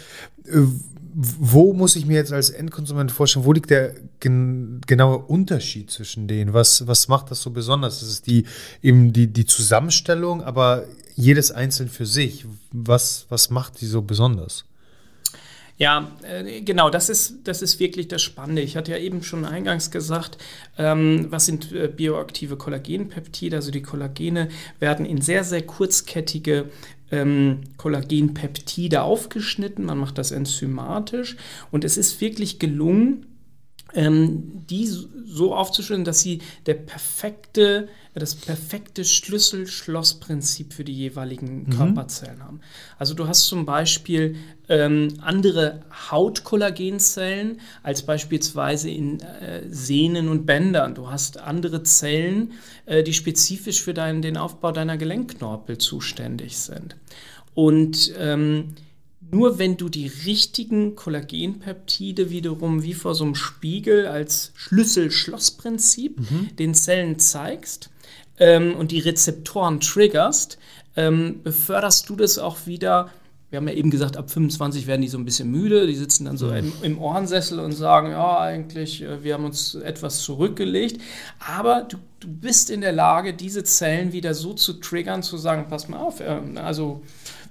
[0.46, 0.66] Äh,
[1.14, 6.26] wo muss ich mir jetzt als Endkonsument vorstellen, wo liegt der gen genaue Unterschied zwischen
[6.26, 6.54] denen?
[6.54, 8.00] Was, was macht das so besonders?
[8.00, 8.46] Das ist die,
[8.82, 10.84] eben die, die Zusammenstellung, aber
[11.14, 12.46] jedes einzeln für sich.
[12.72, 14.64] Was, was macht die so besonders?
[15.78, 18.62] Ja, äh, genau, das ist, das ist wirklich das Spannende.
[18.62, 20.38] Ich hatte ja eben schon eingangs gesagt,
[20.78, 23.56] ähm, was sind äh, bioaktive Kollagenpeptide?
[23.56, 26.70] Also die Kollagene werden in sehr, sehr kurzkettige
[27.12, 29.84] ähm, Kollagenpeptide aufgeschnitten.
[29.84, 31.36] Man macht das enzymatisch
[31.70, 33.26] und es ist wirklich gelungen,
[33.94, 41.70] ähm, die so aufzuschlüsseln, dass sie der perfekte, das perfekte Schlüssel-Schloss-Prinzip für die jeweiligen mhm.
[41.70, 42.60] Körperzellen haben.
[42.98, 44.36] Also du hast zum Beispiel
[44.68, 50.94] ähm, andere Hautkollagenzellen als beispielsweise in äh, Sehnen und Bändern.
[50.94, 52.52] Du hast andere Zellen,
[52.86, 56.96] äh, die spezifisch für deinen, den Aufbau deiner Gelenkknorpel zuständig sind.
[57.54, 58.74] Und ähm,
[59.32, 66.56] nur wenn du die richtigen Kollagenpeptide wiederum wie vor so einem Spiegel als Schlüssel-Schloss-Prinzip mhm.
[66.58, 67.88] den Zellen zeigst
[68.38, 70.58] ähm, und die Rezeptoren triggerst,
[70.96, 73.08] ähm, beförderst du das auch wieder.
[73.48, 75.86] Wir haben ja eben gesagt, ab 25 werden die so ein bisschen müde.
[75.86, 76.56] Die sitzen dann so mhm.
[76.56, 81.00] im, im, Ohrensessel und sagen, ja, eigentlich, äh, wir haben uns etwas zurückgelegt.
[81.38, 85.66] Aber du, du bist in der Lage, diese Zellen wieder so zu triggern, zu sagen,
[85.68, 87.02] pass mal auf, äh, also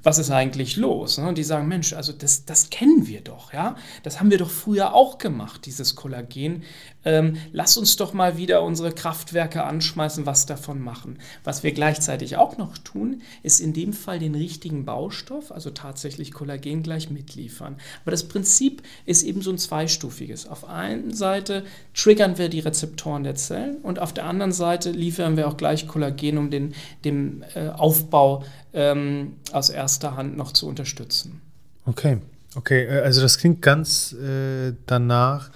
[0.04, 1.18] was ist eigentlich los?
[1.20, 3.76] Und die sagen, Mensch, also das, das kennen wir doch, ja.
[4.04, 6.64] Das haben wir doch früher auch gemacht, dieses Kollagen.
[7.04, 11.20] Ähm, lass uns doch mal wieder unsere Kraftwerke anschmeißen, was davon machen.
[11.44, 16.32] Was wir gleichzeitig auch noch tun, ist in dem Fall den richtigen Baustoff, also tatsächlich
[16.32, 17.78] Kollagen gleich mitliefern.
[18.02, 20.48] Aber das Prinzip ist eben so ein zweistufiges.
[20.48, 21.64] Auf einer Seite
[21.94, 25.88] triggern wir die Rezeptoren der Zellen und auf der anderen Seite liefern wir auch gleich
[25.88, 28.44] Kollagen, um den, den äh, Aufbau
[28.74, 31.42] ähm, aus erster Hand noch zu unterstützen.
[31.86, 32.18] Okay,
[32.56, 35.52] okay, äh, also das klingt ganz äh, danach,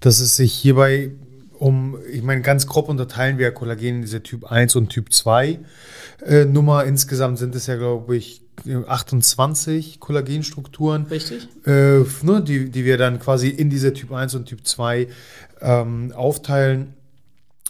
[0.00, 1.10] dass es sich hierbei
[1.58, 5.60] um, ich meine, ganz grob unterteilen wir Kollagen in diese Typ 1 und Typ 2
[6.26, 6.84] äh, Nummer.
[6.84, 8.42] Insgesamt sind es ja, glaube ich,
[8.86, 11.06] 28 Kollagenstrukturen.
[11.06, 11.48] Richtig.
[11.66, 15.08] Äh, ne, die, die wir dann quasi in diese Typ 1 und Typ 2
[15.60, 16.94] ähm, aufteilen.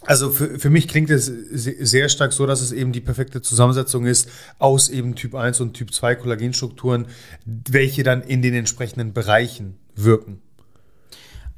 [0.05, 4.05] Also für, für mich klingt es sehr stark so, dass es eben die perfekte Zusammensetzung
[4.05, 4.29] ist
[4.59, 7.07] aus eben Typ 1 und Typ 2 Kollagenstrukturen,
[7.45, 10.41] welche dann in den entsprechenden Bereichen wirken.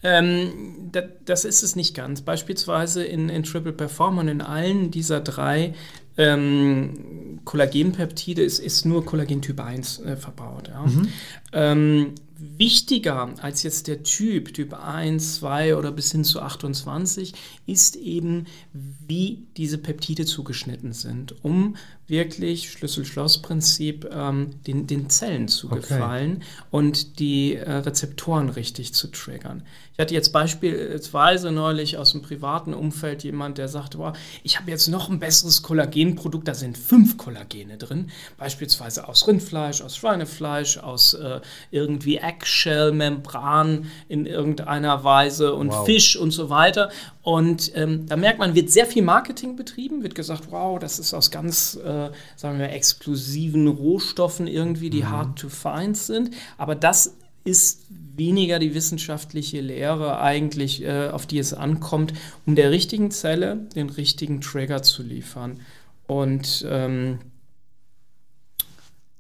[0.04, 2.22] Ähm, das, das, ist es nicht ganz.
[2.22, 5.74] Beispielsweise in, in Triple Perform und in allen dieser drei
[6.18, 10.68] ähm, Kollagenpeptide ist, ist nur Kollagen Typ 1 äh, verbaut.
[10.68, 10.86] Ja.
[10.86, 11.08] Mhm.
[11.52, 17.34] Ähm, wichtiger als jetzt der Typ, Typ 1, 2 oder bis hin zu 28,
[17.66, 21.76] ist eben, wie diese Peptide zugeschnitten sind, um
[22.08, 25.82] wirklich Schlüssel-Schloss-Prinzip ähm, den, den Zellen zu okay.
[25.82, 29.64] gefallen und die äh, Rezeptoren richtig zu triggern.
[29.94, 34.70] Ich hatte jetzt beispielsweise neulich aus dem privaten Umfeld jemand, der sagte, wow, ich habe
[34.72, 40.78] jetzt noch ein besseres Kollagenprodukt, da sind fünf Kollagene drin, beispielsweise aus Rindfleisch, aus Schweinefleisch,
[40.78, 45.86] aus äh, irgendwie Eggshell-Membran in irgendeiner Weise und wow.
[45.86, 46.90] Fisch und so weiter.
[47.22, 51.14] Und ähm, da merkt man, wird sehr viel Marketing betrieben, wird gesagt, wow, das ist
[51.14, 55.10] aus ganz, äh, sagen wir, exklusiven Rohstoffen irgendwie, die mhm.
[55.10, 56.32] hard to find sind.
[56.58, 62.14] Aber das ist weniger die wissenschaftliche Lehre eigentlich, äh, auf die es ankommt,
[62.46, 65.62] um der richtigen Zelle den richtigen Trigger zu liefern.
[66.08, 67.20] Und ähm,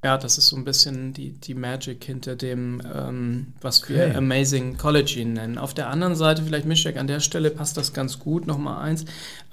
[0.08, 3.96] ja, das ist so ein bisschen die, die Magic hinter dem, ähm, was okay.
[3.96, 5.58] wir Amazing Collagen nennen.
[5.58, 9.04] Auf der anderen Seite, vielleicht Mischek, an der Stelle passt das ganz gut, nochmal eins.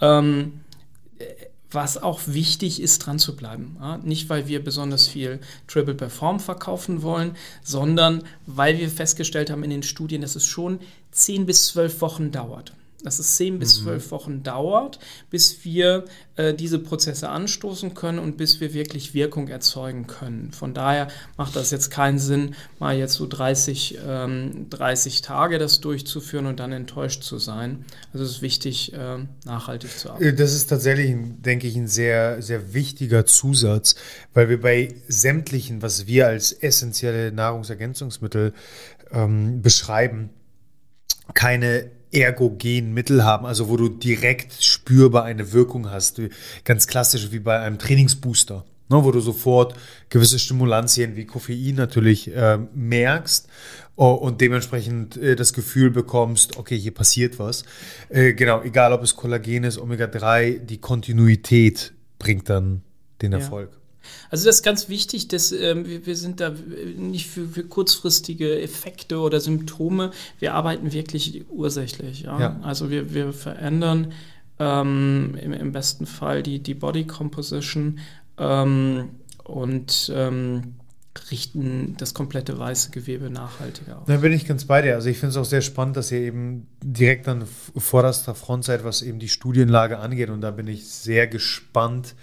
[0.01, 0.61] Ähm,
[1.73, 3.79] was auch wichtig ist, dran zu bleiben.
[3.81, 7.33] Ja, nicht, weil wir besonders viel Triple Perform verkaufen wollen,
[7.65, 10.79] sondern weil wir festgestellt haben in den Studien, dass es schon
[11.11, 12.75] 10 bis 12 Wochen dauert
[13.05, 13.85] dass es zehn bis mhm.
[13.85, 14.99] zwölf Wochen dauert,
[15.31, 16.05] bis wir
[16.37, 20.51] äh, diese Prozesse anstoßen können und bis wir wirklich Wirkung erzeugen können.
[20.53, 25.81] Von daher macht das jetzt keinen Sinn, mal jetzt so 30, ähm, 30 Tage das
[25.81, 27.85] durchzuführen und dann enttäuscht zu sein.
[28.13, 30.37] Also es ist wichtig, äh, nachhaltig zu arbeiten.
[30.37, 33.95] Das ist tatsächlich, denke ich, ein sehr, sehr wichtiger Zusatz,
[34.33, 38.55] weil wir bei sämtlichen, was wir als essentielle Nahrungsergänzungsmittel
[39.13, 40.31] ähm, beschreiben,
[41.33, 46.21] keine ergogen Mittel haben, also wo du direkt spürbar eine Wirkung hast.
[46.65, 49.75] Ganz klassisch wie bei einem Trainingsbooster, ne, wo du sofort
[50.09, 53.49] gewisse Stimulantien wie Koffein natürlich äh, merkst
[53.97, 57.65] und dementsprechend äh, das Gefühl bekommst, okay, hier passiert was.
[58.09, 62.83] Äh, genau, egal ob es Kollagen ist, Omega-3, die Kontinuität bringt dann
[63.23, 63.71] den Erfolg.
[64.31, 66.55] Also das ist ganz wichtig, dass ähm, wir, wir, sind da
[66.97, 72.23] nicht für, für, kurzfristige Effekte oder Symptome, wir arbeiten wirklich ursächlich.
[72.23, 72.41] Ja?
[72.41, 72.61] ja.
[72.63, 74.13] Also wir, wir verändern
[74.59, 77.99] ähm, im, im, besten Fall die, die Body Composition
[78.39, 79.11] ähm,
[79.45, 80.75] und ähm,
[81.31, 84.07] richten das komplette weiße Gewebe nachhaltiger aus.
[84.07, 84.95] Da bin ich ganz bei dir.
[84.95, 87.45] Also ich finde es auch sehr spannend, dass ihr eben direkt an
[87.77, 90.31] vorderster Front seid, was eben die Studienlage angeht.
[90.31, 92.15] Und da bin ich sehr gespannt,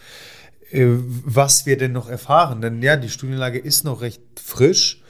[0.72, 2.62] was wir denn noch erfahren.
[2.62, 5.02] Denn ja, die Studienlage ist noch recht frisch.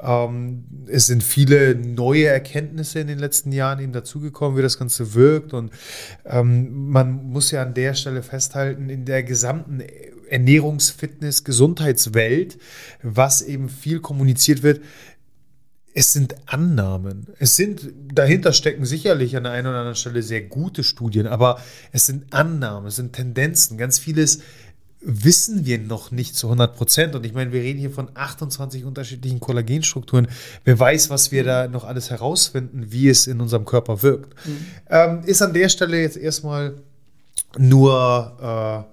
[0.00, 5.14] Ähm, es sind viele neue Erkenntnisse in den letzten Jahren eben dazugekommen, wie das Ganze
[5.14, 5.52] wirkt.
[5.54, 5.72] Und
[6.24, 9.82] ähm, man muss ja an der Stelle festhalten, in der gesamten
[10.30, 12.58] Ernährungs-, Fitness-, Gesundheitswelt,
[13.02, 14.80] was eben viel kommuniziert wird,
[15.94, 17.26] es sind Annahmen.
[17.40, 21.60] Es sind, dahinter stecken sicherlich an der einen oder anderen Stelle sehr gute Studien, aber
[21.90, 23.78] es sind Annahmen, es sind Tendenzen.
[23.78, 24.40] Ganz vieles
[25.00, 27.14] wissen wir noch nicht zu 100 Prozent.
[27.14, 30.28] Und ich meine, wir reden hier von 28 unterschiedlichen Kollagenstrukturen.
[30.64, 34.34] Wer weiß, was wir da noch alles herausfinden, wie es in unserem Körper wirkt.
[34.46, 34.66] Mhm.
[34.90, 36.74] Ähm, ist an der Stelle jetzt erstmal
[37.56, 38.86] nur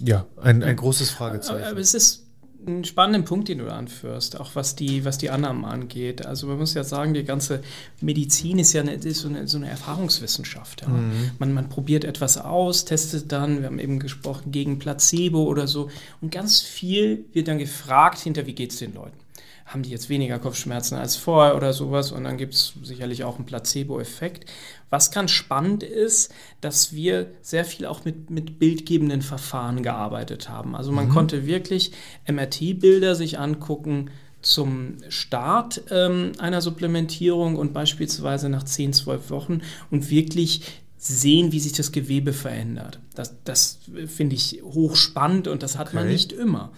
[0.00, 1.64] äh, ja, ein, ein großes Fragezeichen.
[1.64, 2.23] Aber es ist
[2.66, 6.24] einen spannenden Punkt, den du anführst, auch was die, was die Annahmen angeht.
[6.24, 7.62] Also man muss ja sagen, die ganze
[8.00, 10.82] Medizin ist ja eine, ist so, eine, so eine Erfahrungswissenschaft.
[10.82, 10.88] Ja.
[10.88, 11.30] Mhm.
[11.38, 15.90] Man, man probiert etwas aus, testet dann, wir haben eben gesprochen, gegen Placebo oder so.
[16.20, 19.23] Und ganz viel wird dann gefragt hinter, wie geht es den Leuten
[19.64, 23.36] haben die jetzt weniger Kopfschmerzen als vorher oder sowas und dann gibt es sicherlich auch
[23.36, 24.50] einen Placebo-Effekt.
[24.90, 30.76] Was ganz spannend ist, dass wir sehr viel auch mit, mit bildgebenden Verfahren gearbeitet haben.
[30.76, 31.12] Also man mhm.
[31.12, 31.92] konnte wirklich
[32.30, 34.10] MRT-Bilder sich angucken
[34.42, 41.60] zum Start ähm, einer Supplementierung und beispielsweise nach 10, 12 Wochen und wirklich sehen, wie
[41.60, 42.98] sich das Gewebe verändert.
[43.14, 45.96] Das, das finde ich hochspannend und das hat okay.
[45.96, 46.72] man nicht immer.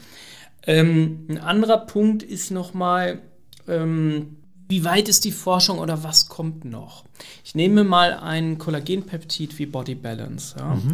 [0.67, 3.21] Ähm, ein anderer Punkt ist nochmal,
[3.69, 4.37] ähm,
[4.69, 7.05] wie weit ist die Forschung oder was kommt noch?
[7.45, 10.93] Ich nehme mal ein Kollagenpeptid wie Body Balance, ja, mhm.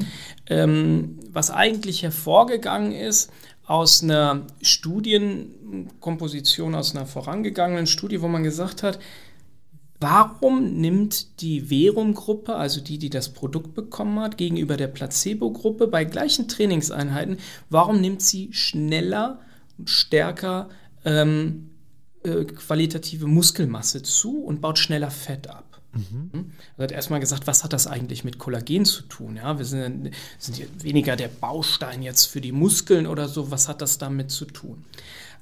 [0.49, 3.31] ähm, was eigentlich hervorgegangen ist
[3.67, 8.99] aus einer Studienkomposition, aus einer vorangegangenen Studie, wo man gesagt hat,
[10.03, 16.05] Warum nimmt die Verum-Gruppe, also die, die das Produkt bekommen hat, gegenüber der Placebo-Gruppe bei
[16.05, 17.39] gleichen Trainingseinheiten,
[17.71, 19.39] warum nimmt sie schneller
[19.87, 20.69] stärker
[21.05, 21.71] ähm,
[22.25, 25.81] äh, qualitative Muskelmasse zu und baut schneller Fett ab.
[25.93, 26.31] Mhm.
[26.33, 26.53] Hm?
[26.73, 29.37] Also hat erstmal gesagt, was hat das eigentlich mit Kollagen zu tun?
[29.37, 33.83] Ja, wir sind, sind weniger der Baustein jetzt für die Muskeln oder so, was hat
[33.83, 34.85] das damit zu tun?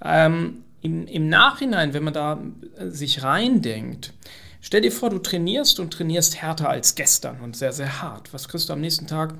[0.03, 2.43] Ähm, im, Im Nachhinein, wenn man da
[2.79, 4.13] äh, sich reindenkt,
[4.61, 8.33] stell dir vor, du trainierst und trainierst härter als gestern und sehr, sehr hart.
[8.33, 9.35] Was kriegst du am nächsten Tag?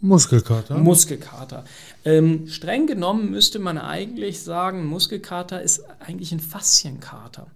[0.00, 0.78] Muskelkater.
[0.78, 1.64] Muskelkater.
[2.04, 7.46] Ähm, streng genommen müsste man eigentlich sagen, Muskelkater ist eigentlich ein Faszienkater.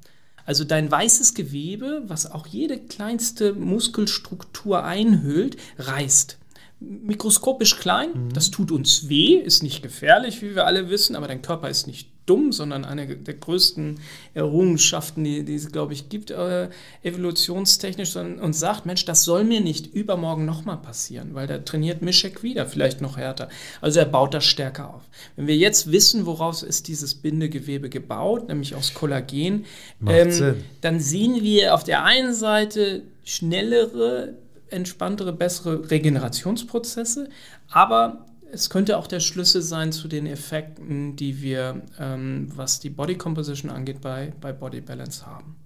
[0.46, 6.38] Also dein weißes Gewebe, was auch jede kleinste Muskelstruktur einhüllt, reißt.
[6.80, 8.32] Mikroskopisch klein, mhm.
[8.34, 11.86] das tut uns weh, ist nicht gefährlich, wie wir alle wissen, aber dein Körper ist
[11.86, 14.00] nicht dumm, sondern eine der größten
[14.34, 16.68] Errungenschaften, die, die es, glaube ich, gibt, äh,
[17.02, 22.02] evolutionstechnisch, und, und sagt, Mensch, das soll mir nicht übermorgen nochmal passieren, weil da trainiert
[22.02, 23.48] Mischek wieder, vielleicht noch härter.
[23.80, 25.02] Also er baut das stärker auf.
[25.36, 29.66] Wenn wir jetzt wissen, woraus ist dieses Bindegewebe gebaut, nämlich aus Kollagen,
[30.06, 34.34] ähm, dann sehen wir auf der einen Seite schnellere,
[34.70, 37.28] entspanntere, bessere Regenerationsprozesse,
[37.70, 42.90] aber es könnte auch der Schlüssel sein zu den Effekten, die wir, ähm, was die
[42.90, 45.56] Body Composition angeht, bei, bei Body Balance haben.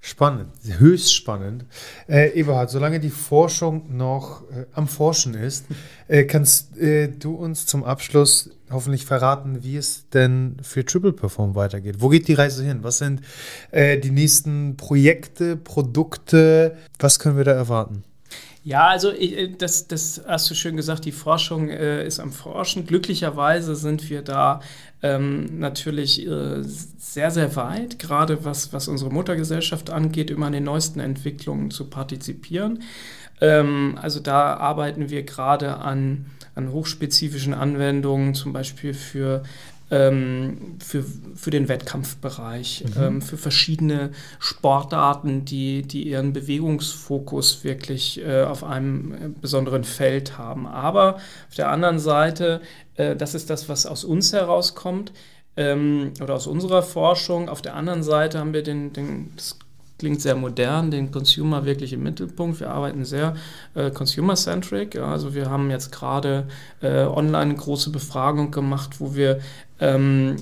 [0.00, 1.64] Spannend, höchst spannend.
[2.06, 5.64] Äh, Eberhard, solange die Forschung noch äh, am Forschen ist,
[6.08, 11.56] äh, kannst äh, du uns zum Abschluss hoffentlich verraten, wie es denn für Triple Perform
[11.56, 11.96] weitergeht.
[11.98, 12.80] Wo geht die Reise hin?
[12.82, 13.20] Was sind
[13.72, 16.76] äh, die nächsten Projekte, Produkte?
[17.00, 18.04] Was können wir da erwarten?
[18.66, 22.32] Ja, also ich, äh, das, das hast du schön gesagt, die Forschung äh, ist am
[22.32, 22.84] Forschen.
[22.84, 24.58] Glücklicherweise sind wir da
[25.04, 30.64] ähm, natürlich äh, sehr, sehr weit, gerade was, was unsere Muttergesellschaft angeht, immer an den
[30.64, 32.82] neuesten Entwicklungen zu partizipieren.
[33.40, 39.44] Ähm, also da arbeiten wir gerade an, an hochspezifischen Anwendungen, zum Beispiel für
[39.90, 43.02] ähm, für, für den Wettkampfbereich, mhm.
[43.02, 50.38] ähm, für verschiedene Sportarten, die, die ihren Bewegungsfokus wirklich äh, auf einem äh, besonderen Feld
[50.38, 50.66] haben.
[50.66, 51.16] Aber
[51.48, 52.60] auf der anderen Seite,
[52.96, 55.12] äh, das ist das, was aus uns herauskommt
[55.56, 57.48] ähm, oder aus unserer Forschung.
[57.48, 59.58] Auf der anderen Seite haben wir den, den, das
[59.98, 62.60] klingt sehr modern, den Consumer wirklich im Mittelpunkt.
[62.60, 63.34] Wir arbeiten sehr
[63.74, 64.94] äh, consumer-centric.
[64.94, 66.46] Ja, also wir haben jetzt gerade
[66.82, 69.40] äh, online eine große Befragung gemacht, wo wir
[69.80, 70.36] ähm,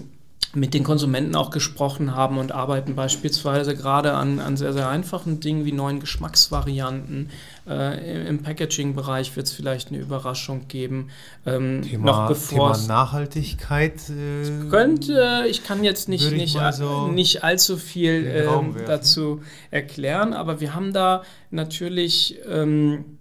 [0.55, 5.41] mit den Konsumenten auch gesprochen haben und arbeiten beispielsweise gerade an, an sehr, sehr einfachen
[5.41, 7.31] Dingen wie neuen Geschmacksvarianten.
[7.69, 11.09] Äh, Im Packaging-Bereich wird es vielleicht eine Überraschung geben.
[11.45, 14.01] Ähm, Thema, noch bevor Thema Nachhaltigkeit.
[14.11, 20.61] Äh, könnte, ich kann jetzt nicht, nicht, so nicht allzu viel äh, dazu erklären, aber
[20.61, 22.37] wir haben da natürlich.
[22.49, 23.19] Ähm,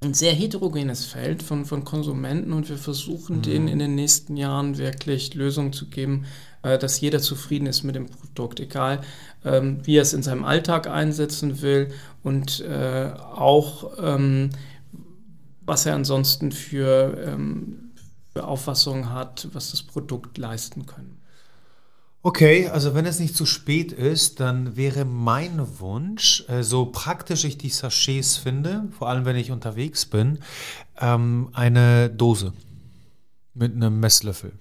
[0.00, 3.42] ein sehr heterogenes Feld von, von Konsumenten und wir versuchen mhm.
[3.42, 6.26] denen in den nächsten Jahren wirklich Lösungen zu geben,
[6.62, 9.00] äh, dass jeder zufrieden ist mit dem Produkt, egal
[9.44, 11.88] ähm, wie er es in seinem Alltag einsetzen will
[12.22, 14.50] und äh, auch ähm,
[15.66, 17.90] was er ansonsten für, ähm,
[18.32, 21.16] für Auffassungen hat, was das Produkt leisten kann.
[22.26, 27.44] Okay, also wenn es nicht zu spät ist, dann wäre mein Wunsch, äh, so praktisch
[27.44, 30.40] ich die Sachets finde, vor allem wenn ich unterwegs bin,
[31.00, 32.52] ähm, eine Dose
[33.54, 34.54] mit einem Messlöffel.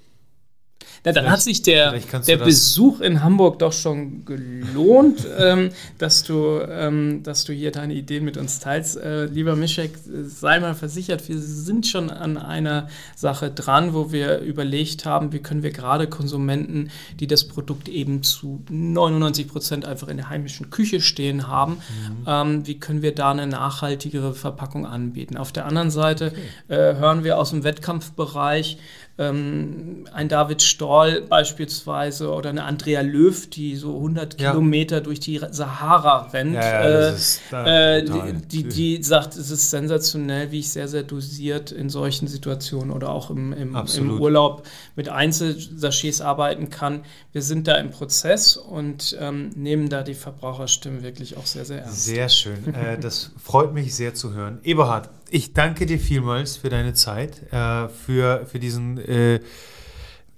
[1.06, 5.70] Na, dann hat sich der, der Besuch in Hamburg doch schon gelohnt, ähm,
[6.00, 8.98] dass, du, ähm, dass du hier deine Ideen mit uns teilst.
[8.98, 9.92] Äh, lieber Mischek,
[10.24, 15.40] sei mal versichert, wir sind schon an einer Sache dran, wo wir überlegt haben, wie
[15.40, 20.72] können wir gerade Konsumenten, die das Produkt eben zu 99 Prozent einfach in der heimischen
[20.72, 22.26] Küche stehen haben, mhm.
[22.26, 25.38] ähm, wie können wir da eine nachhaltigere Verpackung anbieten.
[25.38, 26.76] Auf der anderen Seite okay.
[26.76, 28.80] äh, hören wir aus dem Wettkampfbereich,
[29.18, 34.52] ähm, ein David Storl beispielsweise oder eine Andrea Löw, die so 100 ja.
[34.52, 38.04] Kilometer durch die Sahara rennt, ja, äh, äh,
[38.52, 43.10] die, die, sagt, es ist sensationell, wie ich sehr, sehr dosiert in solchen Situationen oder
[43.10, 47.06] auch im, im, im Urlaub mit Einzelsachets arbeiten kann.
[47.32, 51.84] Wir sind da im Prozess und ähm, nehmen da die Verbraucherstimmen wirklich auch sehr, sehr
[51.84, 52.04] ernst.
[52.04, 52.74] Sehr schön.
[52.74, 54.60] äh, das freut mich sehr zu hören.
[54.64, 59.40] Eberhard, ich danke dir vielmals für deine Zeit, äh, für, für diesen, äh,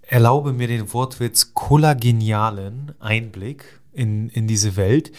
[0.01, 5.11] erlaube mir den Wortwitz, kollagenialen Einblick in, in diese Welt.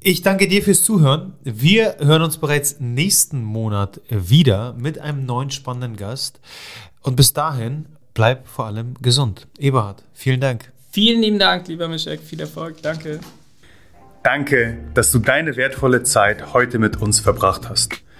[0.00, 1.34] Ich danke dir fürs Zuhören.
[1.42, 6.40] Wir hören uns bereits nächsten Monat wieder mit einem neuen spannenden Gast.
[7.02, 9.48] Und bis dahin, bleib vor allem gesund.
[9.58, 10.72] Eberhard, vielen Dank.
[10.90, 12.20] Vielen lieben Dank, lieber Mischek.
[12.20, 12.80] Viel Erfolg.
[12.82, 13.20] Danke.
[14.22, 18.02] Danke, dass du deine wertvolle Zeit heute mit uns verbracht hast.